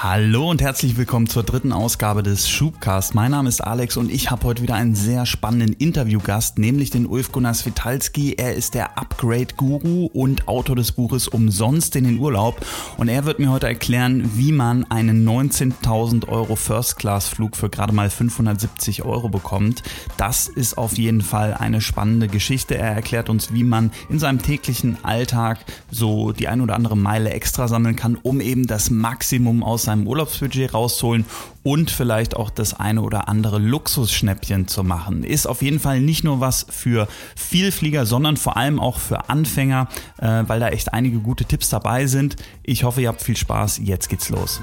[0.00, 3.16] Hallo und herzlich willkommen zur dritten Ausgabe des Schubcast.
[3.16, 7.04] Mein Name ist Alex und ich habe heute wieder einen sehr spannenden Interviewgast, nämlich den
[7.04, 8.34] Ulf Gunnar Svitalski.
[8.34, 12.64] Er ist der Upgrade-Guru und Autor des Buches Umsonst in den Urlaub
[12.96, 18.08] und er wird mir heute erklären, wie man einen 19.000 Euro First-Class-Flug für gerade mal
[18.08, 19.82] 570 Euro bekommt.
[20.16, 22.78] Das ist auf jeden Fall eine spannende Geschichte.
[22.78, 25.58] Er erklärt uns, wie man in seinem täglichen Alltag
[25.90, 30.06] so die ein oder andere Meile extra sammeln kann, um eben das Maximum aus seinem
[30.06, 31.24] Urlaubsbudget rausholen
[31.62, 35.24] und vielleicht auch das eine oder andere Luxusschnäppchen zu machen.
[35.24, 39.88] Ist auf jeden Fall nicht nur was für Vielflieger, sondern vor allem auch für Anfänger,
[40.18, 42.36] äh, weil da echt einige gute Tipps dabei sind.
[42.62, 43.80] Ich hoffe, ihr habt viel Spaß.
[43.82, 44.60] Jetzt geht's los.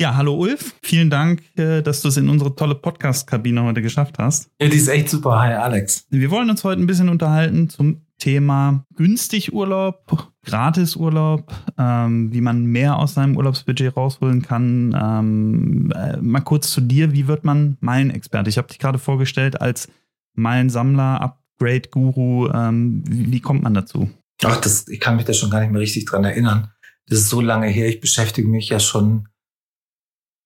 [0.00, 0.74] Ja, hallo Ulf.
[0.82, 4.50] Vielen Dank, äh, dass du es in unsere tolle Podcast-Kabine heute geschafft hast.
[4.60, 5.38] Ja, die ist echt super.
[5.38, 6.06] Hi, Alex.
[6.10, 12.40] Wir wollen uns heute ein bisschen unterhalten zum Thema günstig Urlaub, gratis Urlaub, ähm, wie
[12.40, 14.96] man mehr aus seinem Urlaubsbudget rausholen kann.
[15.00, 18.50] Ähm, äh, mal kurz zu dir, wie wird man Meilenexperte?
[18.50, 19.88] Ich habe dich gerade vorgestellt als
[20.34, 22.50] Meilensammler, Upgrade-Guru.
[22.52, 24.10] Ähm, wie, wie, kommt man dazu?
[24.44, 26.72] Ach, das, ich kann mich da schon gar nicht mehr richtig dran erinnern.
[27.06, 27.88] Das ist so lange her.
[27.88, 29.28] Ich beschäftige mich ja schon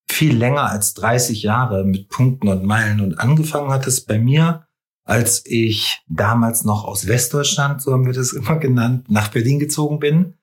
[0.09, 3.01] viel länger als 30 Jahre mit Punkten und Meilen.
[3.01, 4.66] Und angefangen hat es bei mir
[5.07, 9.99] als ich damals noch aus Westdeutschland, so haben wir das immer genannt, nach Berlin gezogen
[9.99, 10.35] bin.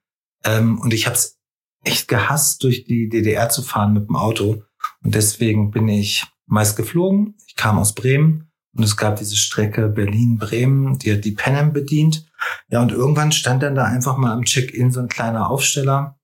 [0.43, 1.37] Ähm, und ich habe es
[1.83, 4.63] echt gehasst, durch die DDR zu fahren mit dem Auto.
[5.03, 7.35] Und deswegen bin ich meist geflogen.
[7.45, 12.25] Ich kam aus Bremen und es gab diese Strecke Berlin-Bremen, die hat die Panem bedient.
[12.69, 16.17] Ja, und irgendwann stand dann da einfach mal am Check-in so ein kleiner Aufsteller,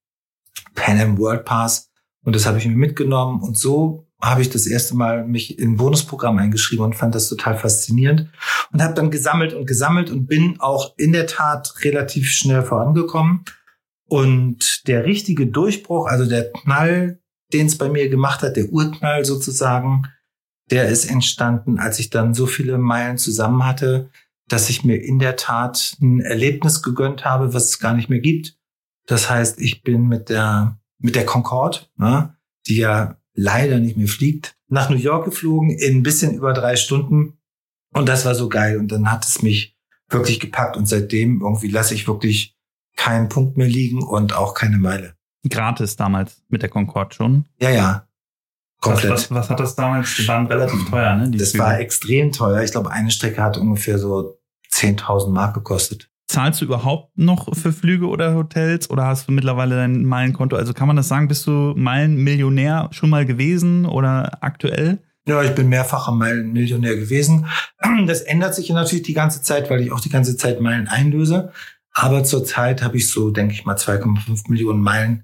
[0.75, 1.91] Panem World Pass.
[2.23, 3.41] Und das habe ich mir mitgenommen.
[3.41, 7.29] Und so habe ich das erste Mal mich in ein Bonusprogramm eingeschrieben und fand das
[7.29, 8.27] total faszinierend
[8.71, 13.45] und habe dann gesammelt und gesammelt und bin auch in der Tat relativ schnell vorangekommen.
[14.07, 17.19] Und der richtige Durchbruch, also der Knall,
[17.53, 20.03] den es bei mir gemacht hat, der Urknall sozusagen,
[20.69, 24.09] der ist entstanden, als ich dann so viele Meilen zusammen hatte,
[24.47, 28.19] dass ich mir in der Tat ein Erlebnis gegönnt habe, was es gar nicht mehr
[28.19, 28.57] gibt.
[29.05, 32.35] Das heißt, ich bin mit der mit der Concorde, ne,
[32.67, 36.75] die ja leider nicht mehr fliegt, nach New York geflogen in ein bisschen über drei
[36.75, 37.37] Stunden.
[37.93, 38.77] Und das war so geil.
[38.77, 39.77] Und dann hat es mich
[40.09, 40.77] wirklich gepackt.
[40.77, 42.55] Und seitdem irgendwie lasse ich wirklich
[42.95, 45.15] keinen Punkt mehr liegen und auch keine Meile.
[45.49, 47.45] Gratis damals mit der Concorde schon?
[47.59, 48.07] Ja, ja.
[48.81, 49.11] Komplett.
[49.11, 50.15] Was, was, was hat das damals?
[50.15, 51.31] Die waren relativ teuer, ne?
[51.31, 51.63] das Flüge.
[51.63, 52.61] war extrem teuer.
[52.63, 54.39] Ich glaube, eine Strecke hat ungefähr so
[54.71, 56.08] 10.000 Mark gekostet.
[56.29, 60.55] Zahlst du überhaupt noch für Flüge oder Hotels oder hast du mittlerweile dein Meilenkonto?
[60.55, 64.99] Also kann man das sagen, bist du Meilenmillionär schon mal gewesen oder aktuell?
[65.27, 67.47] Ja, ich bin mehrfacher Meilenmillionär gewesen.
[68.05, 71.51] Das ändert sich natürlich die ganze Zeit, weil ich auch die ganze Zeit Meilen einlöse.
[71.93, 75.23] Aber zurzeit habe ich so, denke ich mal, 2,5 Millionen Meilen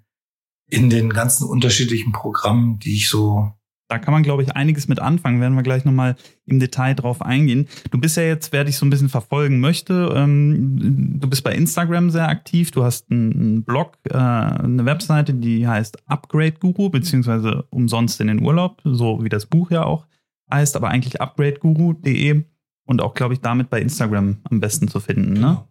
[0.72, 3.52] in den ganzen unterschiedlichen Programmen, die ich so
[3.88, 5.42] da kann man, glaube ich, einiges mit anfangen.
[5.42, 6.16] Werden wir gleich nochmal
[6.46, 7.68] im Detail drauf eingehen.
[7.92, 11.54] Du bist ja jetzt, wer dich so ein bisschen verfolgen möchte, ähm, du bist bei
[11.54, 12.72] Instagram sehr aktiv.
[12.72, 18.42] Du hast einen Blog, äh, eine Webseite, die heißt Upgrade Guru, beziehungsweise umsonst in den
[18.42, 20.06] Urlaub, so wie das Buch ja auch
[20.52, 22.44] heißt, aber eigentlich upgradeguru.de
[22.86, 25.34] und auch, glaube ich, damit bei Instagram am besten zu finden.
[25.34, 25.40] Ne?
[25.40, 25.68] Genau.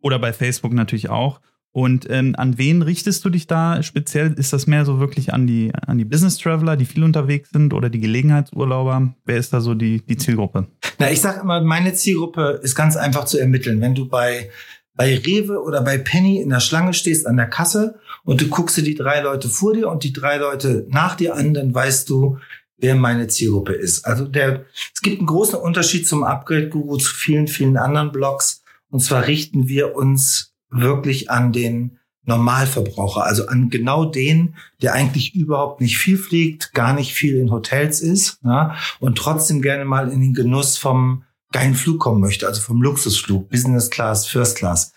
[0.00, 1.40] Oder bei Facebook natürlich auch.
[1.74, 4.32] Und ähm, an wen richtest du dich da speziell?
[4.34, 7.74] Ist das mehr so wirklich an die, an die Business Traveler, die viel unterwegs sind
[7.74, 9.12] oder die Gelegenheitsurlauber?
[9.24, 10.68] Wer ist da so die, die Zielgruppe?
[11.00, 13.80] Na, ich sage immer, meine Zielgruppe ist ganz einfach zu ermitteln.
[13.80, 14.50] Wenn du bei,
[14.94, 18.76] bei Rewe oder bei Penny in der Schlange stehst an der Kasse und du guckst
[18.76, 22.08] dir die drei Leute vor dir und die drei Leute nach dir an, dann weißt
[22.08, 22.38] du,
[22.78, 24.06] wer meine Zielgruppe ist.
[24.06, 24.64] Also der,
[24.94, 28.62] es gibt einen großen Unterschied zum Upgrade-Guru zu vielen, vielen anderen Blogs.
[28.90, 35.34] Und zwar richten wir uns wirklich an den Normalverbraucher, also an genau den, der eigentlich
[35.34, 40.10] überhaupt nicht viel fliegt, gar nicht viel in Hotels ist ja, und trotzdem gerne mal
[40.10, 44.92] in den Genuss vom geilen Flug kommen möchte, also vom Luxusflug, Business Class, First Class.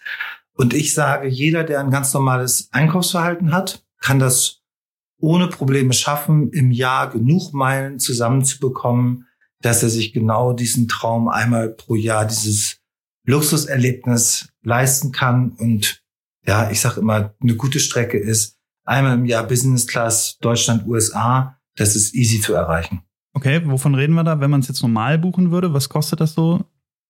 [0.53, 4.61] Und ich sage, jeder, der ein ganz normales Einkaufsverhalten hat, kann das
[5.19, 9.27] ohne Probleme schaffen, im Jahr genug Meilen zusammenzubekommen,
[9.61, 12.79] dass er sich genau diesen Traum einmal pro Jahr, dieses
[13.27, 15.51] Luxuserlebnis leisten kann.
[15.51, 16.01] Und
[16.45, 21.59] ja, ich sage immer, eine gute Strecke ist einmal im Jahr Business Class Deutschland, USA.
[21.75, 23.01] Das ist easy zu erreichen.
[23.33, 25.71] Okay, wovon reden wir da, wenn man es jetzt normal buchen würde?
[25.73, 26.65] Was kostet das so?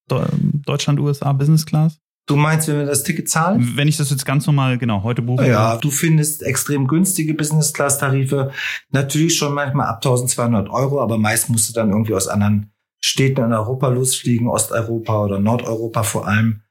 [0.09, 1.99] Deutschland, USA, Business Class?
[2.25, 3.73] Du meinst, wenn wir das Ticket zahlen?
[3.75, 5.47] Wenn ich das jetzt ganz normal, genau, heute buche.
[5.47, 8.51] Ja, du findest extrem günstige Business-Class-Tarife.
[8.89, 12.73] Natürlich schon manchmal ab 1200 Euro, aber meist musst du dann irgendwie aus anderen
[13.07, 16.61] Städten in Europa losfliegen, Osteuropa oder Nordeuropa vor allem.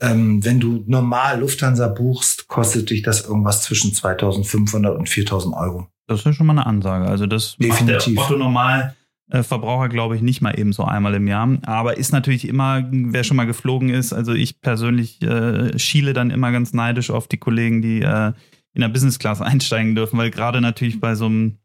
[0.00, 5.86] Ähm, wenn du normal Lufthansa buchst, kostet dich das irgendwas zwischen 2500 und 4000 Euro.
[6.06, 7.06] Das ist ja schon mal eine Ansage.
[7.06, 8.14] Also das Definitiv.
[8.14, 8.96] macht der Otto normal
[9.30, 11.58] äh, Verbraucher, glaube ich, nicht mal eben so einmal im Jahr.
[11.66, 16.30] Aber ist natürlich immer, wer schon mal geflogen ist, also ich persönlich äh, schiele dann
[16.30, 18.32] immer ganz neidisch auf die Kollegen, die äh,
[18.72, 21.58] in der Business Class einsteigen dürfen, weil gerade natürlich bei so einem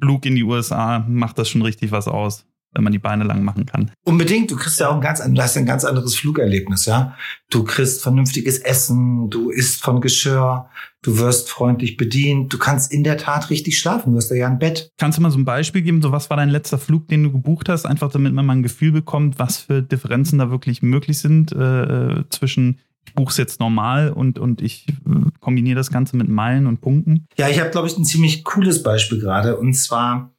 [0.00, 3.44] Flug in die USA macht das schon richtig was aus wenn man die Beine lang
[3.44, 3.90] machen kann.
[4.04, 7.16] Unbedingt, du kriegst ja auch ein ganz, du hast ein ganz anderes Flugerlebnis, ja.
[7.50, 10.68] Du kriegst vernünftiges Essen, du isst von Geschirr,
[11.02, 14.58] du wirst freundlich bedient, du kannst in der Tat richtig schlafen, du hast ja ein
[14.58, 14.90] Bett.
[14.98, 17.32] Kannst du mal so ein Beispiel geben, so was war dein letzter Flug, den du
[17.32, 21.18] gebucht hast, einfach damit man mal ein Gefühl bekommt, was für Differenzen da wirklich möglich
[21.18, 26.16] sind äh, zwischen ich buche es jetzt normal und, und ich äh, kombiniere das Ganze
[26.16, 27.26] mit Meilen und Punkten?
[27.36, 29.56] Ja, ich habe, glaube ich, ein ziemlich cooles Beispiel gerade.
[29.56, 30.32] Und zwar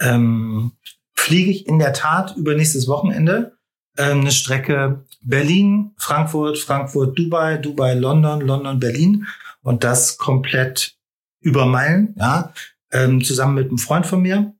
[0.00, 0.72] ähm,
[1.18, 3.58] fliege ich in der Tat über nächstes Wochenende
[3.98, 9.26] ähm, eine Strecke Berlin, Frankfurt, Frankfurt, Dubai, Dubai, London, London, Berlin
[9.62, 10.96] und das komplett
[11.40, 12.52] über Meilen, ja,
[12.92, 14.54] ähm, zusammen mit einem Freund von mir.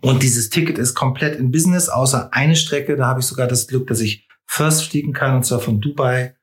[0.00, 2.96] Und dieses Ticket ist komplett in Business, außer eine Strecke.
[2.96, 6.36] Da habe ich sogar das Glück, dass ich First fliegen kann, und zwar von Dubai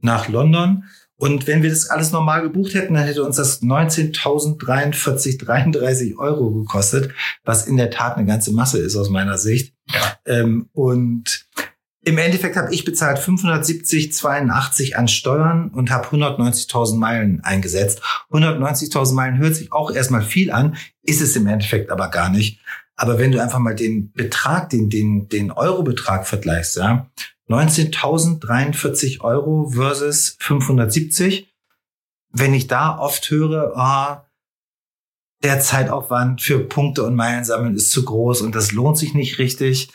[0.00, 0.84] nach London.
[1.22, 7.12] Und wenn wir das alles normal gebucht hätten, dann hätte uns das 19.043,33 Euro gekostet,
[7.44, 9.72] was in der Tat eine ganze Masse ist aus meiner Sicht.
[9.86, 10.16] Ja.
[10.26, 11.46] Ähm, und
[12.04, 18.02] im Endeffekt habe ich bezahlt 570,82 an Steuern und habe 190.000 Meilen eingesetzt.
[18.32, 22.58] 190.000 Meilen hört sich auch erstmal viel an, ist es im Endeffekt aber gar nicht.
[22.96, 27.06] Aber wenn du einfach mal den Betrag, den, den, den Eurobetrag vergleichst, ja,
[27.48, 31.48] 19.043 Euro versus 570.
[32.30, 34.26] Wenn ich da oft höre, ah,
[35.42, 39.38] der Zeitaufwand für Punkte und Meilen sammeln ist zu groß und das lohnt sich nicht
[39.38, 39.90] richtig,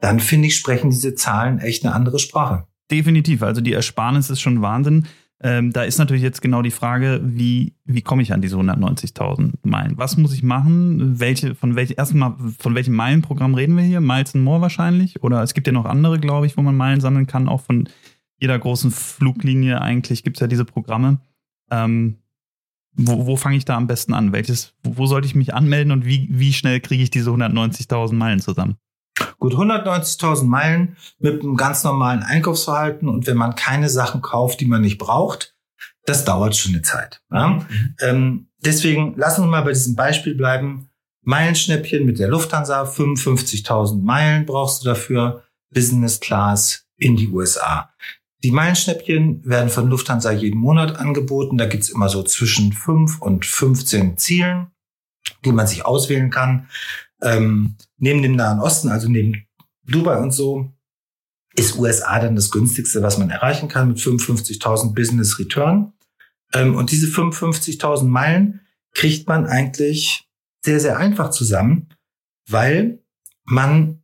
[0.00, 2.66] dann finde ich, sprechen diese Zahlen echt eine andere Sprache.
[2.90, 3.42] Definitiv.
[3.42, 5.06] Also die Ersparnis ist schon Wahnsinn.
[5.42, 9.52] Ähm, da ist natürlich jetzt genau die Frage, wie, wie komme ich an diese 190.000
[9.62, 9.98] Meilen?
[9.98, 11.18] Was muss ich machen?
[11.20, 14.00] Welche, von welche, erstmal, von welchem Meilenprogramm reden wir hier?
[14.00, 15.22] Miles and More wahrscheinlich?
[15.22, 17.48] Oder es gibt ja noch andere, glaube ich, wo man Meilen sammeln kann.
[17.48, 17.88] Auch von
[18.40, 21.18] jeder großen Fluglinie eigentlich gibt es ja diese Programme.
[21.70, 22.18] Ähm,
[22.96, 24.32] wo, wo fange ich da am besten an?
[24.32, 28.14] Welches, wo, wo sollte ich mich anmelden und wie, wie schnell kriege ich diese 190.000
[28.14, 28.76] Meilen zusammen?
[29.38, 34.66] Gut 190.000 Meilen mit einem ganz normalen Einkaufsverhalten und wenn man keine Sachen kauft, die
[34.66, 35.54] man nicht braucht,
[36.06, 37.22] das dauert schon eine Zeit.
[37.30, 37.48] Ja?
[37.48, 37.96] Mhm.
[38.00, 40.90] Ähm, deswegen lassen wir mal bei diesem Beispiel bleiben.
[41.22, 47.90] Meilenschnäppchen mit der Lufthansa, 55.000 Meilen brauchst du dafür, Business Class in die USA.
[48.44, 51.56] Die Meilenschnäppchen werden von Lufthansa jeden Monat angeboten.
[51.56, 54.66] Da gibt's immer so zwischen 5 und 15 Zielen,
[55.46, 56.68] die man sich auswählen kann.
[57.22, 59.46] Ähm, neben dem Nahen Osten, also neben
[59.86, 60.72] Dubai und so,
[61.56, 65.92] ist USA dann das günstigste, was man erreichen kann mit 55.000 Business Return.
[66.52, 68.60] Ähm, und diese 55.000 Meilen
[68.92, 70.28] kriegt man eigentlich
[70.64, 71.88] sehr, sehr einfach zusammen,
[72.48, 73.02] weil
[73.44, 74.02] man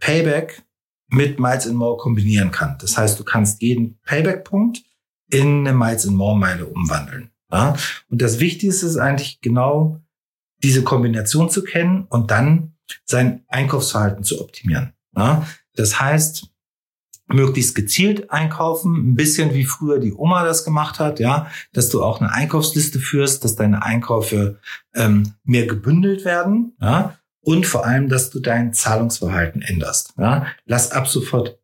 [0.00, 0.62] Payback
[1.08, 2.76] mit Miles and More kombinieren kann.
[2.80, 4.82] Das heißt, du kannst jeden Payback-Punkt
[5.30, 7.30] in eine Miles and More Meile umwandeln.
[7.50, 7.76] Ja?
[8.08, 10.00] Und das Wichtigste ist eigentlich genau
[10.62, 12.74] diese Kombination zu kennen und dann
[13.04, 14.92] sein Einkaufsverhalten zu optimieren.
[15.16, 15.46] Ja?
[15.74, 16.48] Das heißt,
[17.32, 22.02] möglichst gezielt einkaufen, ein bisschen wie früher die Oma das gemacht hat, ja, dass du
[22.02, 24.58] auch eine Einkaufsliste führst, dass deine Einkäufe
[24.94, 30.12] ähm, mehr gebündelt werden, ja, und vor allem, dass du dein Zahlungsverhalten änderst.
[30.18, 30.46] Ja.
[30.66, 31.58] Lass ab sofort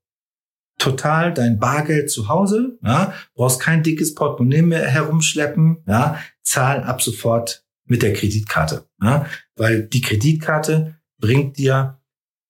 [0.78, 7.02] total dein Bargeld zu Hause, ja, brauchst kein dickes Portemonnaie mehr herumschleppen, ja, zahl ab
[7.02, 8.86] sofort mit der Kreditkarte.
[9.02, 9.26] Ja?
[9.56, 11.98] Weil die Kreditkarte bringt dir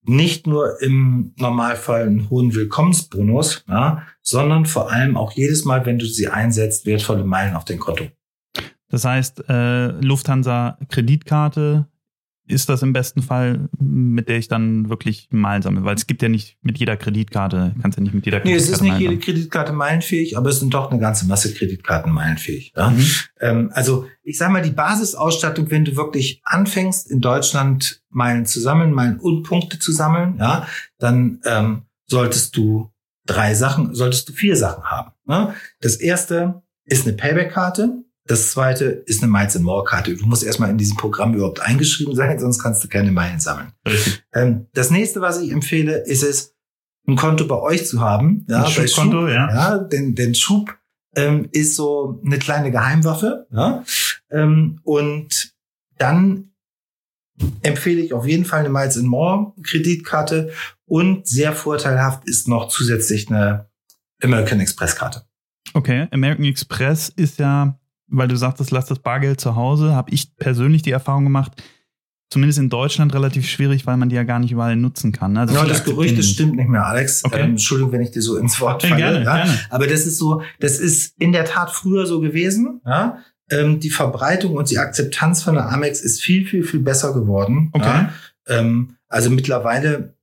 [0.08, 5.98] nicht nur im Normalfall einen hohen Willkommensbonus, ja, sondern vor allem auch jedes Mal, wenn
[5.98, 8.04] du sie einsetzt, wertvolle Meilen auf dein Konto.
[8.88, 11.88] Das heißt, äh, Lufthansa Kreditkarte
[12.48, 15.84] ist das im besten Fall, mit der ich dann wirklich Meilen sammle?
[15.84, 18.66] Weil es gibt ja nicht mit jeder Kreditkarte, kannst ja nicht mit jeder Kreditkarte.
[18.66, 22.12] Nee, es ist nicht jede Kreditkarte meilenfähig, aber es sind doch eine ganze Masse Kreditkarten
[22.12, 22.72] meilenfähig.
[22.76, 22.90] Ja?
[22.90, 23.06] Mhm.
[23.40, 28.60] Ähm, also ich sage mal, die Basisausstattung, wenn du wirklich anfängst, in Deutschland Meilen zu
[28.60, 30.66] sammeln, Meilen und Punkte zu sammeln, ja,
[30.98, 32.90] dann ähm, solltest du
[33.26, 35.12] drei Sachen, solltest du vier Sachen haben.
[35.26, 35.54] Ne?
[35.80, 38.04] Das erste ist eine Payback-Karte.
[38.26, 40.14] Das zweite ist eine Miles and More Karte.
[40.16, 43.72] Du musst erstmal in diesem Programm überhaupt eingeschrieben sein, sonst kannst du keine Meilen sammeln.
[44.34, 46.54] Ähm, das nächste, was ich empfehle, ist es,
[47.08, 48.44] ein Konto bei euch zu haben.
[48.48, 49.48] Ja, ein Schubkonto, ja.
[49.48, 49.78] ja.
[49.78, 50.76] Denn, denn Schub
[51.14, 53.46] ähm, ist so eine kleine Geheimwaffe.
[53.52, 53.84] Ja?
[54.30, 55.54] Ähm, und
[55.98, 56.50] dann
[57.62, 60.52] empfehle ich auf jeden Fall eine Miles and More Kreditkarte
[60.86, 63.68] und sehr vorteilhaft ist noch zusätzlich eine
[64.22, 65.22] American Express Karte.
[65.74, 70.36] Okay, American Express ist ja, weil du sagtest, lass das Bargeld zu Hause, habe ich
[70.36, 71.62] persönlich die Erfahrung gemacht,
[72.30, 75.36] zumindest in Deutschland relativ schwierig, weil man die ja gar nicht überall nutzen kann.
[75.36, 77.24] Also ja, das Gerücht, das stimmt nicht mehr, Alex.
[77.24, 77.40] Okay.
[77.40, 78.96] Ähm, Entschuldigung, wenn ich dir so ins Wort falle.
[78.96, 79.36] Gerne, ja.
[79.36, 79.58] gerne.
[79.70, 82.80] Aber das ist so, das ist in der Tat früher so gewesen.
[82.84, 83.18] Ja?
[83.50, 87.70] Ähm, die Verbreitung und die Akzeptanz von der Amex ist viel, viel, viel besser geworden.
[87.72, 87.86] Okay.
[87.86, 88.12] Ja?
[88.48, 90.16] Ähm, also mittlerweile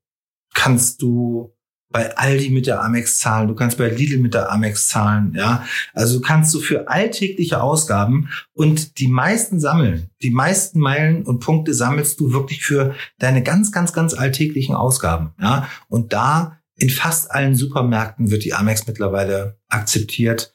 [0.53, 1.53] kannst du
[1.93, 5.63] bei Aldi mit der Amex zahlen, du kannst bei Lidl mit der Amex zahlen, ja.
[5.93, 11.73] Also kannst du für alltägliche Ausgaben und die meisten sammeln, die meisten Meilen und Punkte
[11.73, 15.69] sammelst du wirklich für deine ganz, ganz, ganz alltäglichen Ausgaben, ja.
[15.87, 20.51] Und da in fast allen Supermärkten wird die Amex mittlerweile akzeptiert.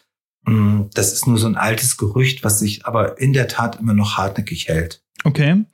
[0.47, 3.95] Hm, das ist nur so ein altes Gerücht, was sich aber in der Tat immer
[3.95, 5.05] noch hartnäckig hält.
[5.25, 5.65] Okay.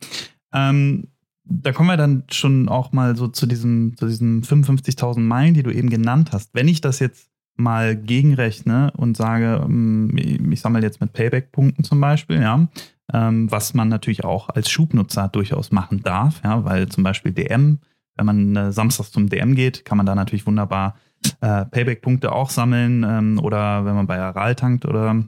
[0.53, 1.09] Ähm
[1.45, 5.63] da kommen wir dann schon auch mal so zu diesem, zu diesen 55.000 Meilen, die
[5.63, 6.51] du eben genannt hast.
[6.55, 12.01] Wenn ich das jetzt mal gegenrechne und sage, ähm, ich sammle jetzt mit Payback-Punkten zum
[12.01, 12.67] Beispiel, ja,
[13.13, 17.79] ähm, was man natürlich auch als Schubnutzer durchaus machen darf, ja, weil zum Beispiel DM,
[18.17, 20.97] wenn man äh, samstags zum DM geht, kann man da natürlich wunderbar
[21.41, 25.25] äh, Payback-Punkte auch sammeln ähm, oder wenn man bei Aral tankt oder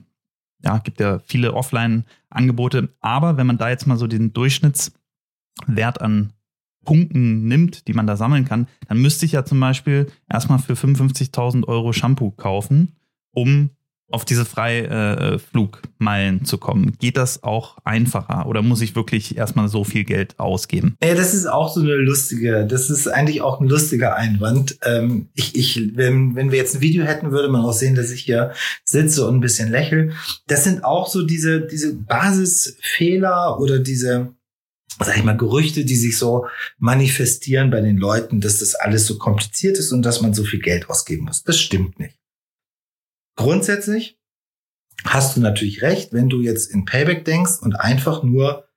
[0.63, 2.89] ja, gibt ja viele Offline-Angebote.
[2.99, 4.91] Aber wenn man da jetzt mal so den Durchschnitts
[5.65, 6.33] Wert an
[6.85, 10.73] Punkten nimmt, die man da sammeln kann, dann müsste ich ja zum Beispiel erstmal für
[10.73, 12.95] 55.000 Euro Shampoo kaufen,
[13.31, 13.71] um
[14.09, 16.93] auf diese Freiflugmeilen äh, zu kommen.
[16.97, 20.95] Geht das auch einfacher oder muss ich wirklich erstmal so viel Geld ausgeben?
[21.03, 24.77] Ja, das ist auch so eine lustige, das ist eigentlich auch ein lustiger Einwand.
[24.85, 28.11] Ähm, ich, ich, wenn, wenn wir jetzt ein Video hätten, würde man auch sehen, dass
[28.11, 28.53] ich hier
[28.85, 30.11] sitze und ein bisschen lächle.
[30.47, 34.33] Das sind auch so diese, diese Basisfehler oder diese,
[34.99, 39.17] sag ich mal, Gerüchte, die sich so manifestieren bei den Leuten, dass das alles so
[39.17, 41.43] kompliziert ist und dass man so viel Geld ausgeben muss.
[41.43, 42.17] Das stimmt nicht.
[43.35, 44.19] Grundsätzlich
[45.05, 48.67] hast du natürlich recht, wenn du jetzt in Payback denkst und einfach nur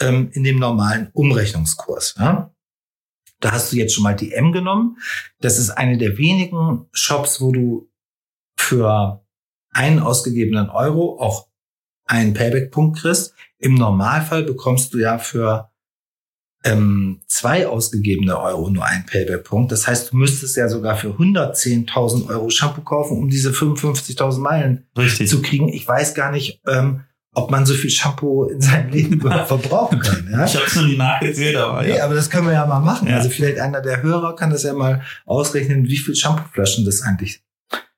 [0.00, 2.16] ähm, in dem normalen Umrechnungskurs.
[2.18, 2.54] Ja?
[3.40, 4.98] Da hast du jetzt schon mal die M genommen.
[5.40, 7.90] Das ist eine der wenigen Shops, wo du
[8.56, 9.24] für
[9.70, 11.48] einen ausgegebenen Euro auch
[12.06, 13.34] einen Payback-Punkt kriegst.
[13.64, 15.70] Im Normalfall bekommst du ja für
[16.64, 19.72] ähm, zwei ausgegebene Euro nur einen Payback-Punkt.
[19.72, 24.86] Das heißt, du müsstest ja sogar für 110.000 Euro Shampoo kaufen, um diese 55.000 Meilen
[24.98, 25.30] Richtig.
[25.30, 25.70] zu kriegen.
[25.70, 30.28] Ich weiß gar nicht, ähm, ob man so viel Shampoo in seinem Leben verbrauchen kann.
[30.30, 30.44] Ja?
[30.44, 31.94] Ich habe es noch nie nachgezählt, aber ja.
[31.94, 33.08] Nee, aber das können wir ja mal machen.
[33.08, 33.16] Ja.
[33.16, 37.42] Also vielleicht einer der Hörer kann das ja mal ausrechnen, wie viel Shampooflaschen das eigentlich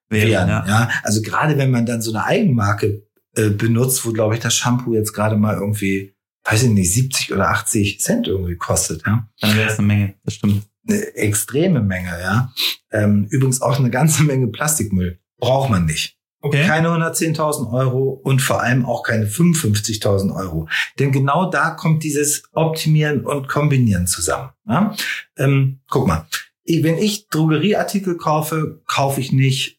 [0.08, 0.48] wären.
[0.48, 0.64] Ja.
[0.64, 0.90] ja.
[1.02, 3.05] Also gerade wenn man dann so eine Eigenmarke
[3.36, 6.14] äh, benutzt, wo, glaube ich, das Shampoo jetzt gerade mal irgendwie,
[6.44, 9.04] weiß ich nicht, 70 oder 80 Cent irgendwie kostet.
[9.06, 9.28] Ja?
[9.40, 10.62] Dann wäre es eine Menge, das stimmt.
[10.88, 12.52] Eine extreme Menge, ja.
[12.92, 15.18] Ähm, übrigens auch eine ganze Menge Plastikmüll.
[15.38, 16.16] Braucht man nicht.
[16.40, 16.64] Okay.
[16.64, 20.68] Keine 110.000 Euro und vor allem auch keine 55.000 Euro.
[20.98, 24.50] Denn genau da kommt dieses Optimieren und Kombinieren zusammen.
[24.68, 24.94] Ja?
[25.36, 26.28] Ähm, guck mal,
[26.64, 29.75] wenn ich Drogerieartikel kaufe, kaufe ich nicht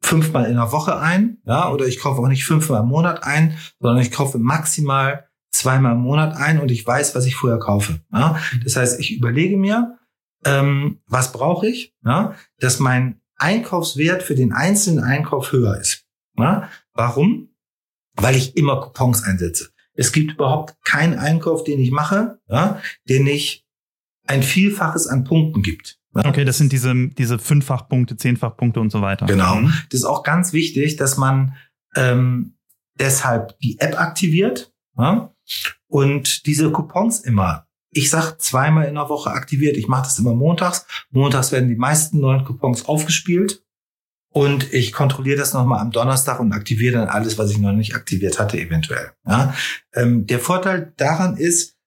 [0.00, 3.56] fünfmal in der Woche ein, ja, oder ich kaufe auch nicht fünfmal im Monat ein,
[3.80, 8.00] sondern ich kaufe maximal zweimal im Monat ein und ich weiß, was ich vorher kaufe.
[8.12, 8.38] Ja.
[8.64, 9.98] Das heißt, ich überlege mir,
[10.44, 16.04] ähm, was brauche ich, ja, dass mein Einkaufswert für den einzelnen Einkauf höher ist.
[16.36, 16.68] Ja.
[16.94, 17.50] Warum?
[18.14, 19.70] Weil ich immer Coupons einsetze.
[19.94, 23.66] Es gibt überhaupt keinen Einkauf, den ich mache, ja, der nicht
[24.26, 25.98] ein Vielfaches an Punkten gibt.
[26.26, 29.26] Okay, das sind diese, diese Fünffachpunkte, Zehnfachpunkte und so weiter.
[29.26, 29.56] Genau.
[29.56, 29.72] Mhm.
[29.90, 31.54] Das ist auch ganz wichtig, dass man
[31.96, 32.54] ähm,
[32.98, 35.32] deshalb die App aktiviert ja?
[35.86, 37.66] und diese Coupons immer.
[37.90, 39.76] Ich sag zweimal in der Woche aktiviert.
[39.76, 40.86] Ich mache das immer montags.
[41.10, 43.62] Montags werden die meisten neuen Coupons aufgespielt.
[44.30, 47.94] Und ich kontrolliere das nochmal am Donnerstag und aktiviere dann alles, was ich noch nicht
[47.94, 49.12] aktiviert hatte, eventuell.
[49.26, 49.54] Ja?
[49.94, 51.77] Ähm, der Vorteil daran ist,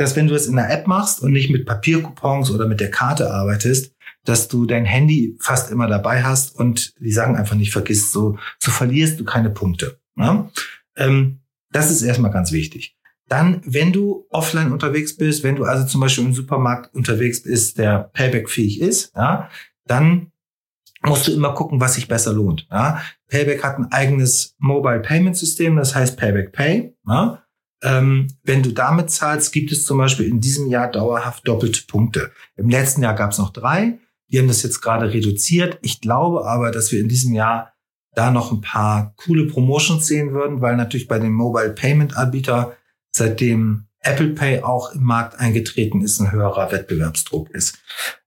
[0.00, 2.90] dass wenn du es in der App machst und nicht mit Papiercoupons oder mit der
[2.90, 7.70] Karte arbeitest, dass du dein Handy fast immer dabei hast und die sagen einfach nicht
[7.70, 10.00] vergisst, so, so verlierst du keine Punkte.
[10.16, 10.50] Ja?
[10.96, 11.40] Ähm,
[11.70, 12.96] das ist erstmal ganz wichtig.
[13.28, 17.76] Dann, wenn du offline unterwegs bist, wenn du also zum Beispiel im Supermarkt unterwegs bist,
[17.76, 19.50] der Payback-fähig ist, ja,
[19.84, 20.32] dann
[21.02, 22.66] musst du immer gucken, was sich besser lohnt.
[22.70, 23.02] Ja?
[23.28, 26.96] Payback hat ein eigenes Mobile Payment System, das heißt Payback Pay.
[27.06, 27.44] Ja?
[27.82, 32.30] Ähm, wenn du damit zahlst, gibt es zum Beispiel in diesem Jahr dauerhaft doppelte Punkte.
[32.56, 33.98] Im letzten Jahr gab es noch drei.
[34.30, 35.78] Die haben das jetzt gerade reduziert.
[35.82, 37.72] Ich glaube aber, dass wir in diesem Jahr
[38.14, 42.76] da noch ein paar coole Promotions sehen würden, weil natürlich bei dem Mobile Payment Anbieter,
[43.12, 47.78] seitdem Apple Pay auch im Markt eingetreten ist, ein höherer Wettbewerbsdruck ist.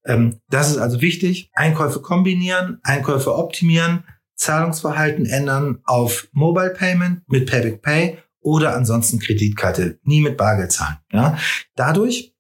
[0.06, 1.50] Ähm, das ist also wichtig.
[1.54, 4.04] Einkäufe kombinieren, Einkäufe optimieren.
[4.36, 10.00] Zahlungsverhalten ändern auf Mobile Payment mit Payback Pay oder ansonsten Kreditkarte.
[10.04, 10.98] Nie mit Bargeld zahlen.
[11.12, 11.38] Ja?
[11.76, 12.34] Dadurch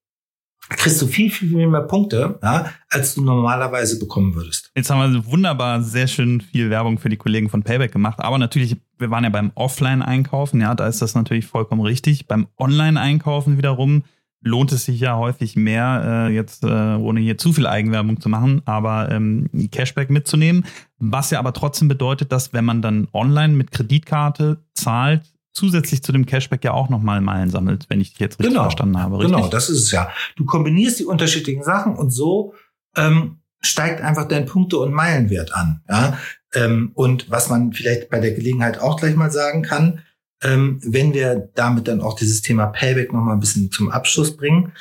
[0.69, 4.71] kriegst du viel, viel, viel mehr Punkte, ja, als du normalerweise bekommen würdest.
[4.75, 8.37] Jetzt haben wir wunderbar sehr schön viel Werbung für die Kollegen von Payback gemacht, aber
[8.37, 12.27] natürlich, wir waren ja beim Offline-Einkaufen, ja, da ist das natürlich vollkommen richtig.
[12.27, 14.03] Beim Online-Einkaufen wiederum
[14.41, 18.27] lohnt es sich ja häufig mehr, äh, jetzt äh, ohne hier zu viel Eigenwerbung zu
[18.29, 20.65] machen, aber ähm, Cashback mitzunehmen,
[20.97, 26.11] was ja aber trotzdem bedeutet, dass wenn man dann online mit Kreditkarte zahlt, zusätzlich zu
[26.11, 28.63] dem Cashback ja auch nochmal Meilen sammelt, wenn ich dich jetzt richtig genau.
[28.63, 29.19] verstanden habe.
[29.19, 29.35] Richtig?
[29.35, 30.09] Genau, das ist es ja.
[30.35, 32.53] Du kombinierst die unterschiedlichen Sachen und so
[32.95, 35.81] ähm, steigt einfach dein Punkte- und Meilenwert an.
[35.87, 36.17] Ja?
[36.53, 40.01] Ähm, und was man vielleicht bei der Gelegenheit auch gleich mal sagen kann,
[40.41, 44.73] ähm, wenn wir damit dann auch dieses Thema Payback nochmal ein bisschen zum Abschluss bringen.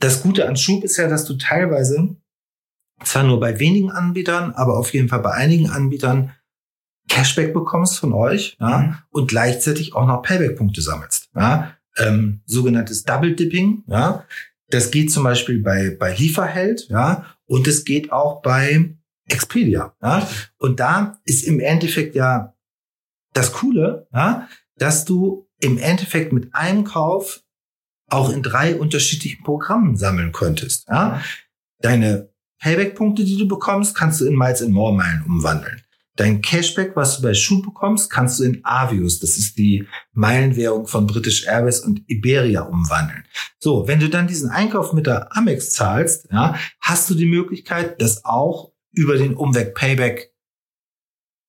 [0.00, 2.16] Das Gute an Schub ist ja, dass du teilweise
[3.02, 6.32] zwar nur bei wenigen Anbietern, aber auf jeden Fall bei einigen Anbietern
[7.08, 8.96] Cashback bekommst von euch ja, mhm.
[9.10, 11.30] und gleichzeitig auch noch Payback-Punkte sammelst.
[11.34, 13.84] Ja, ähm, sogenanntes Double Dipping.
[13.86, 14.24] Ja,
[14.68, 16.88] das geht zum Beispiel bei bei Lieferheld.
[16.88, 18.94] Ja, und es geht auch bei
[19.26, 19.94] Expedia.
[20.02, 22.54] Ja, und da ist im Endeffekt ja
[23.32, 27.42] das Coole, ja, dass du im Endeffekt mit einem Kauf
[28.10, 30.86] auch in drei unterschiedlichen Programmen sammeln könntest.
[30.88, 31.22] Ja.
[31.80, 35.82] Deine Payback-Punkte, die du bekommst, kannst du in Miles and More Meilen umwandeln.
[36.18, 40.88] Dein Cashback, was du bei Schuh bekommst, kannst du in Avios, das ist die Meilenwährung
[40.88, 43.22] von British Airways und Iberia umwandeln.
[43.60, 48.02] So, wenn du dann diesen Einkauf mit der Amex zahlst, ja, hast du die Möglichkeit,
[48.02, 50.34] das auch über den Umweg Payback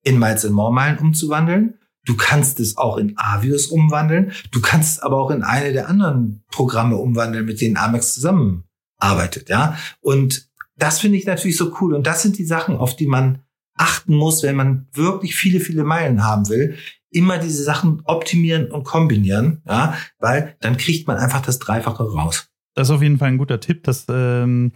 [0.04, 1.80] in Miles and More Meilen umzuwandeln.
[2.06, 4.34] Du kannst es auch in Avios umwandeln.
[4.52, 9.50] Du kannst es aber auch in eine der anderen Programme umwandeln, mit denen Amex zusammenarbeitet,
[9.50, 9.80] ja.
[10.00, 11.96] Und das finde ich natürlich so cool.
[11.96, 13.44] Und das sind die Sachen, auf die man
[13.80, 16.76] achten muss, wenn man wirklich viele, viele Meilen haben will,
[17.12, 22.50] immer diese Sachen optimieren und kombinieren, ja, weil dann kriegt man einfach das Dreifache raus.
[22.76, 24.74] Das ist auf jeden Fall ein guter Tipp, dass ähm,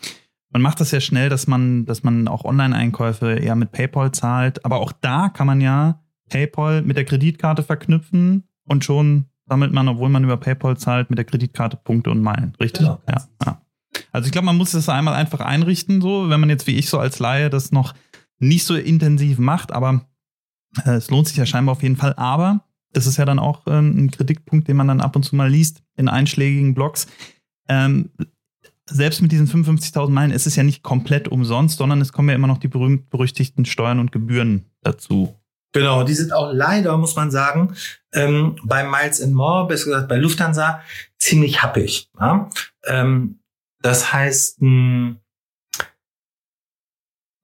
[0.52, 4.64] man macht das ja schnell, dass man, dass man auch Online-Einkäufe eher mit PayPal zahlt,
[4.66, 9.88] aber auch da kann man ja PayPal mit der Kreditkarte verknüpfen und schon sammelt man,
[9.88, 12.82] obwohl man über PayPal zahlt, mit der Kreditkarte Punkte und Meilen, richtig?
[12.82, 13.02] Genau.
[13.10, 13.62] Ja, ja.
[14.12, 16.90] Also ich glaube, man muss das einmal einfach einrichten, so, wenn man jetzt wie ich
[16.90, 17.94] so als Laie das noch
[18.48, 20.06] nicht so intensiv macht, aber
[20.86, 22.14] äh, es lohnt sich ja scheinbar auf jeden Fall.
[22.16, 25.36] Aber das ist ja dann auch äh, ein Kritikpunkt, den man dann ab und zu
[25.36, 27.08] mal liest in einschlägigen Blogs.
[27.68, 28.12] Ähm,
[28.86, 32.36] selbst mit diesen 55.000 Meilen ist es ja nicht komplett umsonst, sondern es kommen ja
[32.36, 35.36] immer noch die berühmt-berüchtigten Steuern und Gebühren dazu.
[35.72, 37.76] Genau, die sind auch leider, muss man sagen,
[38.14, 40.82] ähm, bei Miles and More, besser gesagt bei Lufthansa,
[41.18, 42.10] ziemlich happig.
[42.20, 42.50] Ja?
[42.86, 43.40] Ähm,
[43.82, 45.16] das heißt, mh,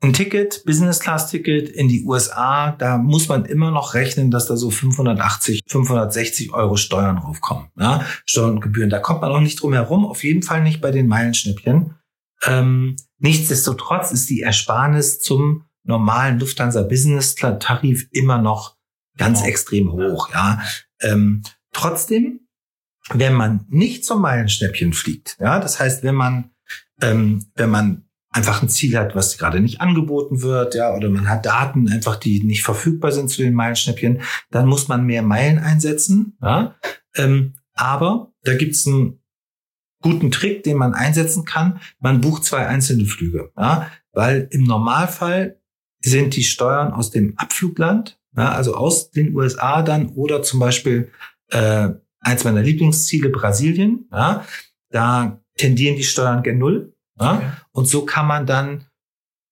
[0.02, 4.70] ein Ticket, Business-Class-Ticket in die USA, da muss man immer noch rechnen, dass da so
[4.70, 7.68] 580, 560 Euro Steuern draufkommen.
[7.78, 8.06] Ja?
[8.26, 8.90] Steuern und Gebühren.
[8.90, 11.96] Da kommt man auch nicht drum herum, auf jeden Fall nicht bei den Meilenschnäppchen.
[12.46, 18.78] Ähm, nichtsdestotrotz ist die Ersparnis zum normalen Lufthansa Business Tarif immer noch
[19.18, 19.48] ganz wow.
[19.48, 20.30] extrem hoch.
[20.34, 20.62] Ja,
[21.02, 21.42] ähm,
[21.74, 22.48] trotzdem,
[23.12, 26.52] wenn man nicht zum Meilenschnäppchen fliegt, ja, das heißt, wenn man
[27.02, 31.28] ähm, wenn man einfach ein Ziel hat, was gerade nicht angeboten wird, ja, oder man
[31.28, 35.58] hat Daten einfach, die nicht verfügbar sind zu den Meilenschnäppchen, dann muss man mehr Meilen
[35.58, 36.38] einsetzen.
[36.42, 36.76] Ja.
[37.16, 39.20] Ähm, aber da gibt's einen
[40.02, 41.80] guten Trick, den man einsetzen kann.
[42.00, 45.60] Man bucht zwei einzelne Flüge, ja, weil im Normalfall
[46.02, 51.12] sind die Steuern aus dem Abflugland, ja, also aus den USA dann oder zum Beispiel
[51.50, 51.90] äh,
[52.20, 54.08] eins meiner Lieblingsziele Brasilien.
[54.12, 54.46] Ja,
[54.92, 56.96] da tendieren die Steuern gen Null.
[57.20, 57.38] Ja?
[57.38, 57.52] Okay.
[57.72, 58.86] Und so kann man dann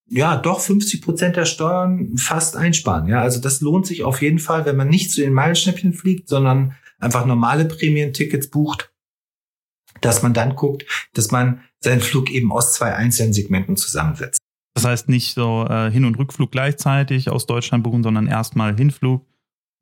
[0.10, 3.08] ja doch 50 Prozent der Steuern fast einsparen.
[3.08, 6.30] Ja, also das lohnt sich auf jeden Fall, wenn man nicht zu den Meilenschnäppchen fliegt,
[6.30, 8.92] sondern einfach normale Prämientickets bucht,
[10.02, 14.40] dass man dann guckt, dass man seinen Flug eben aus zwei einzelnen Segmenten zusammensetzt.
[14.74, 19.26] Das heißt nicht so äh, Hin- und Rückflug gleichzeitig aus Deutschland buchen, sondern erstmal Hinflug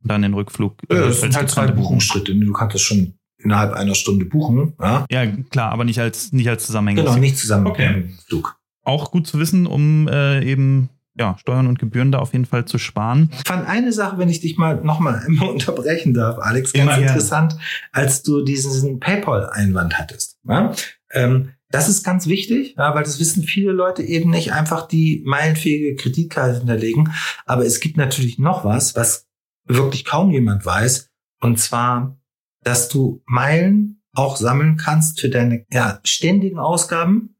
[0.01, 0.77] und dann den Rückflug.
[0.89, 2.33] Äh, ja, das sind halt zwei Buchungsschritte.
[2.33, 4.73] Du kannst das schon innerhalb einer Stunde buchen.
[4.81, 7.03] Ja, ja klar, aber nicht als, nicht als Zusammenhänge.
[7.03, 8.09] Genau, nicht zusammen okay.
[8.27, 8.57] Flug.
[8.83, 12.65] Auch gut zu wissen, um äh, eben ja, Steuern und Gebühren da auf jeden Fall
[12.65, 13.29] zu sparen.
[13.31, 17.07] Ich fand eine Sache, wenn ich dich mal nochmal immer unterbrechen darf, Alex, ganz Immer
[17.07, 17.61] interessant, gern.
[17.93, 20.37] als du diesen PayPal-Einwand hattest.
[20.43, 20.73] Ja?
[21.11, 25.23] Ähm, das ist ganz wichtig, ja, weil das wissen viele Leute eben nicht einfach die
[25.25, 27.13] meilenfähige Kreditkarte hinterlegen.
[27.45, 29.27] Aber es gibt natürlich noch was, was
[29.65, 31.09] wirklich kaum jemand weiß.
[31.41, 32.17] Und zwar
[32.65, 37.35] dass du Meilen auch sammeln kannst für deine ja, ständigen Ausgaben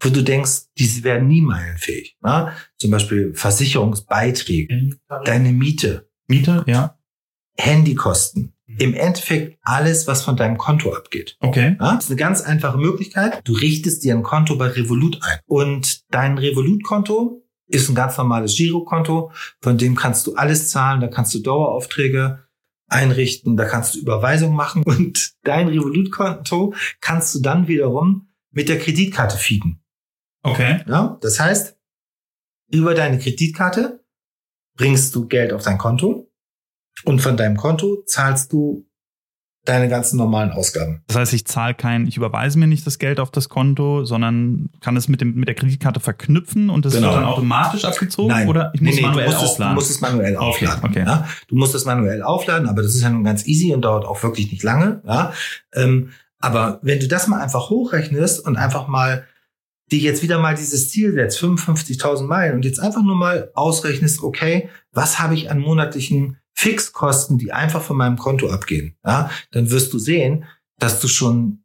[0.00, 2.16] wo du denkst, diese werden nie meilenfähig.
[2.24, 2.52] Ja?
[2.78, 6.08] Zum Beispiel Versicherungsbeiträge, deine Miete.
[6.28, 6.98] Miete, ja.
[7.58, 8.54] Handykosten.
[8.78, 11.36] Im Endeffekt alles, was von deinem Konto abgeht.
[11.40, 11.76] Okay.
[11.80, 11.94] Ja?
[11.94, 13.40] Das ist eine ganz einfache Möglichkeit.
[13.44, 15.38] Du richtest dir ein Konto bei Revolut ein.
[15.46, 21.08] Und dein Revolut-Konto ist ein ganz normales Girokonto, von dem kannst du alles zahlen, da
[21.08, 22.47] kannst du Daueraufträge
[22.88, 28.78] einrichten, da kannst du Überweisungen machen und dein Revolut-Konto kannst du dann wiederum mit der
[28.78, 29.82] Kreditkarte feeden.
[30.42, 30.82] Okay.
[30.86, 31.76] Ja, das heißt,
[32.70, 34.04] über deine Kreditkarte
[34.76, 36.30] bringst du Geld auf dein Konto
[37.04, 38.87] und von deinem Konto zahlst du
[39.68, 41.02] deine ganzen normalen Ausgaben.
[41.08, 44.70] Das heißt, ich zahle kein, ich überweise mir nicht das Geld auf das Konto, sondern
[44.80, 47.08] kann es mit dem mit der Kreditkarte verknüpfen und das Genau.
[47.08, 48.48] wird dann automatisch abgezogen Nein.
[48.48, 49.66] oder ich muss Nee, nee, manuell du musst aufladen.
[49.66, 50.84] Es, du musst es manuell Okay, aufladen.
[50.90, 51.04] okay.
[51.06, 51.28] Ja?
[51.48, 54.22] Du musst es manuell aufladen, aber das ist ja nun ganz easy und dauert auch
[54.22, 55.02] wirklich nicht lange.
[55.06, 55.32] Ja?
[55.74, 59.24] Ähm, aber wenn du das mal einfach hochrechnest und einfach mal
[59.90, 64.22] dir jetzt wieder mal dieses Ziel setzt, 55.000 Meilen und jetzt einfach nur mal ausrechnest,
[64.22, 69.70] okay, was habe ich an monatlichen Fixkosten, die einfach von meinem Konto abgehen, ja, dann
[69.70, 70.44] wirst du sehen,
[70.80, 71.62] dass du schon,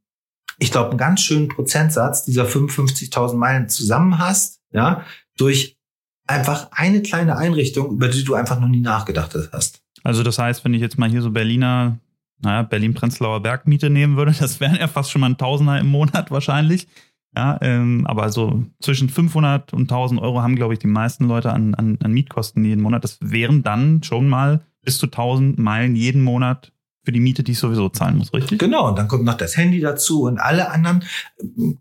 [0.60, 5.04] ich glaube, einen ganz schönen Prozentsatz dieser 55.000 Meilen zusammen hast, ja,
[5.36, 5.80] durch
[6.28, 9.82] einfach eine kleine Einrichtung, über die du einfach noch nie nachgedacht hast.
[10.04, 11.98] Also das heißt, wenn ich jetzt mal hier so Berliner,
[12.44, 16.30] naja, Berlin-Prenzlauer Bergmiete nehmen würde, das wären ja fast schon mal ein Tausender im Monat
[16.30, 16.88] wahrscheinlich.
[17.36, 21.52] Ja, ähm, aber so zwischen 500 und 1000 Euro haben, glaube ich, die meisten Leute
[21.52, 23.04] an, an, an Mietkosten jeden Monat.
[23.04, 26.72] Das wären dann schon mal bis zu 1000 Meilen jeden Monat
[27.06, 28.60] für die Miete, die ich sowieso zahlen muss, richtig?
[28.60, 31.04] Genau, und dann kommt noch das Handy dazu und alle anderen.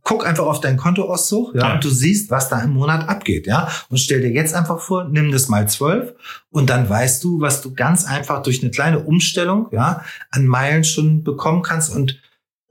[0.02, 1.74] Guck einfach auf deinen Kontoauszug, ja, Ja.
[1.74, 3.68] und du siehst, was da im Monat abgeht, ja.
[3.88, 6.14] Und stell dir jetzt einfach vor, nimm das mal zwölf
[6.50, 10.82] und dann weißt du, was du ganz einfach durch eine kleine Umstellung, ja, an Meilen
[10.82, 12.20] schon bekommen kannst und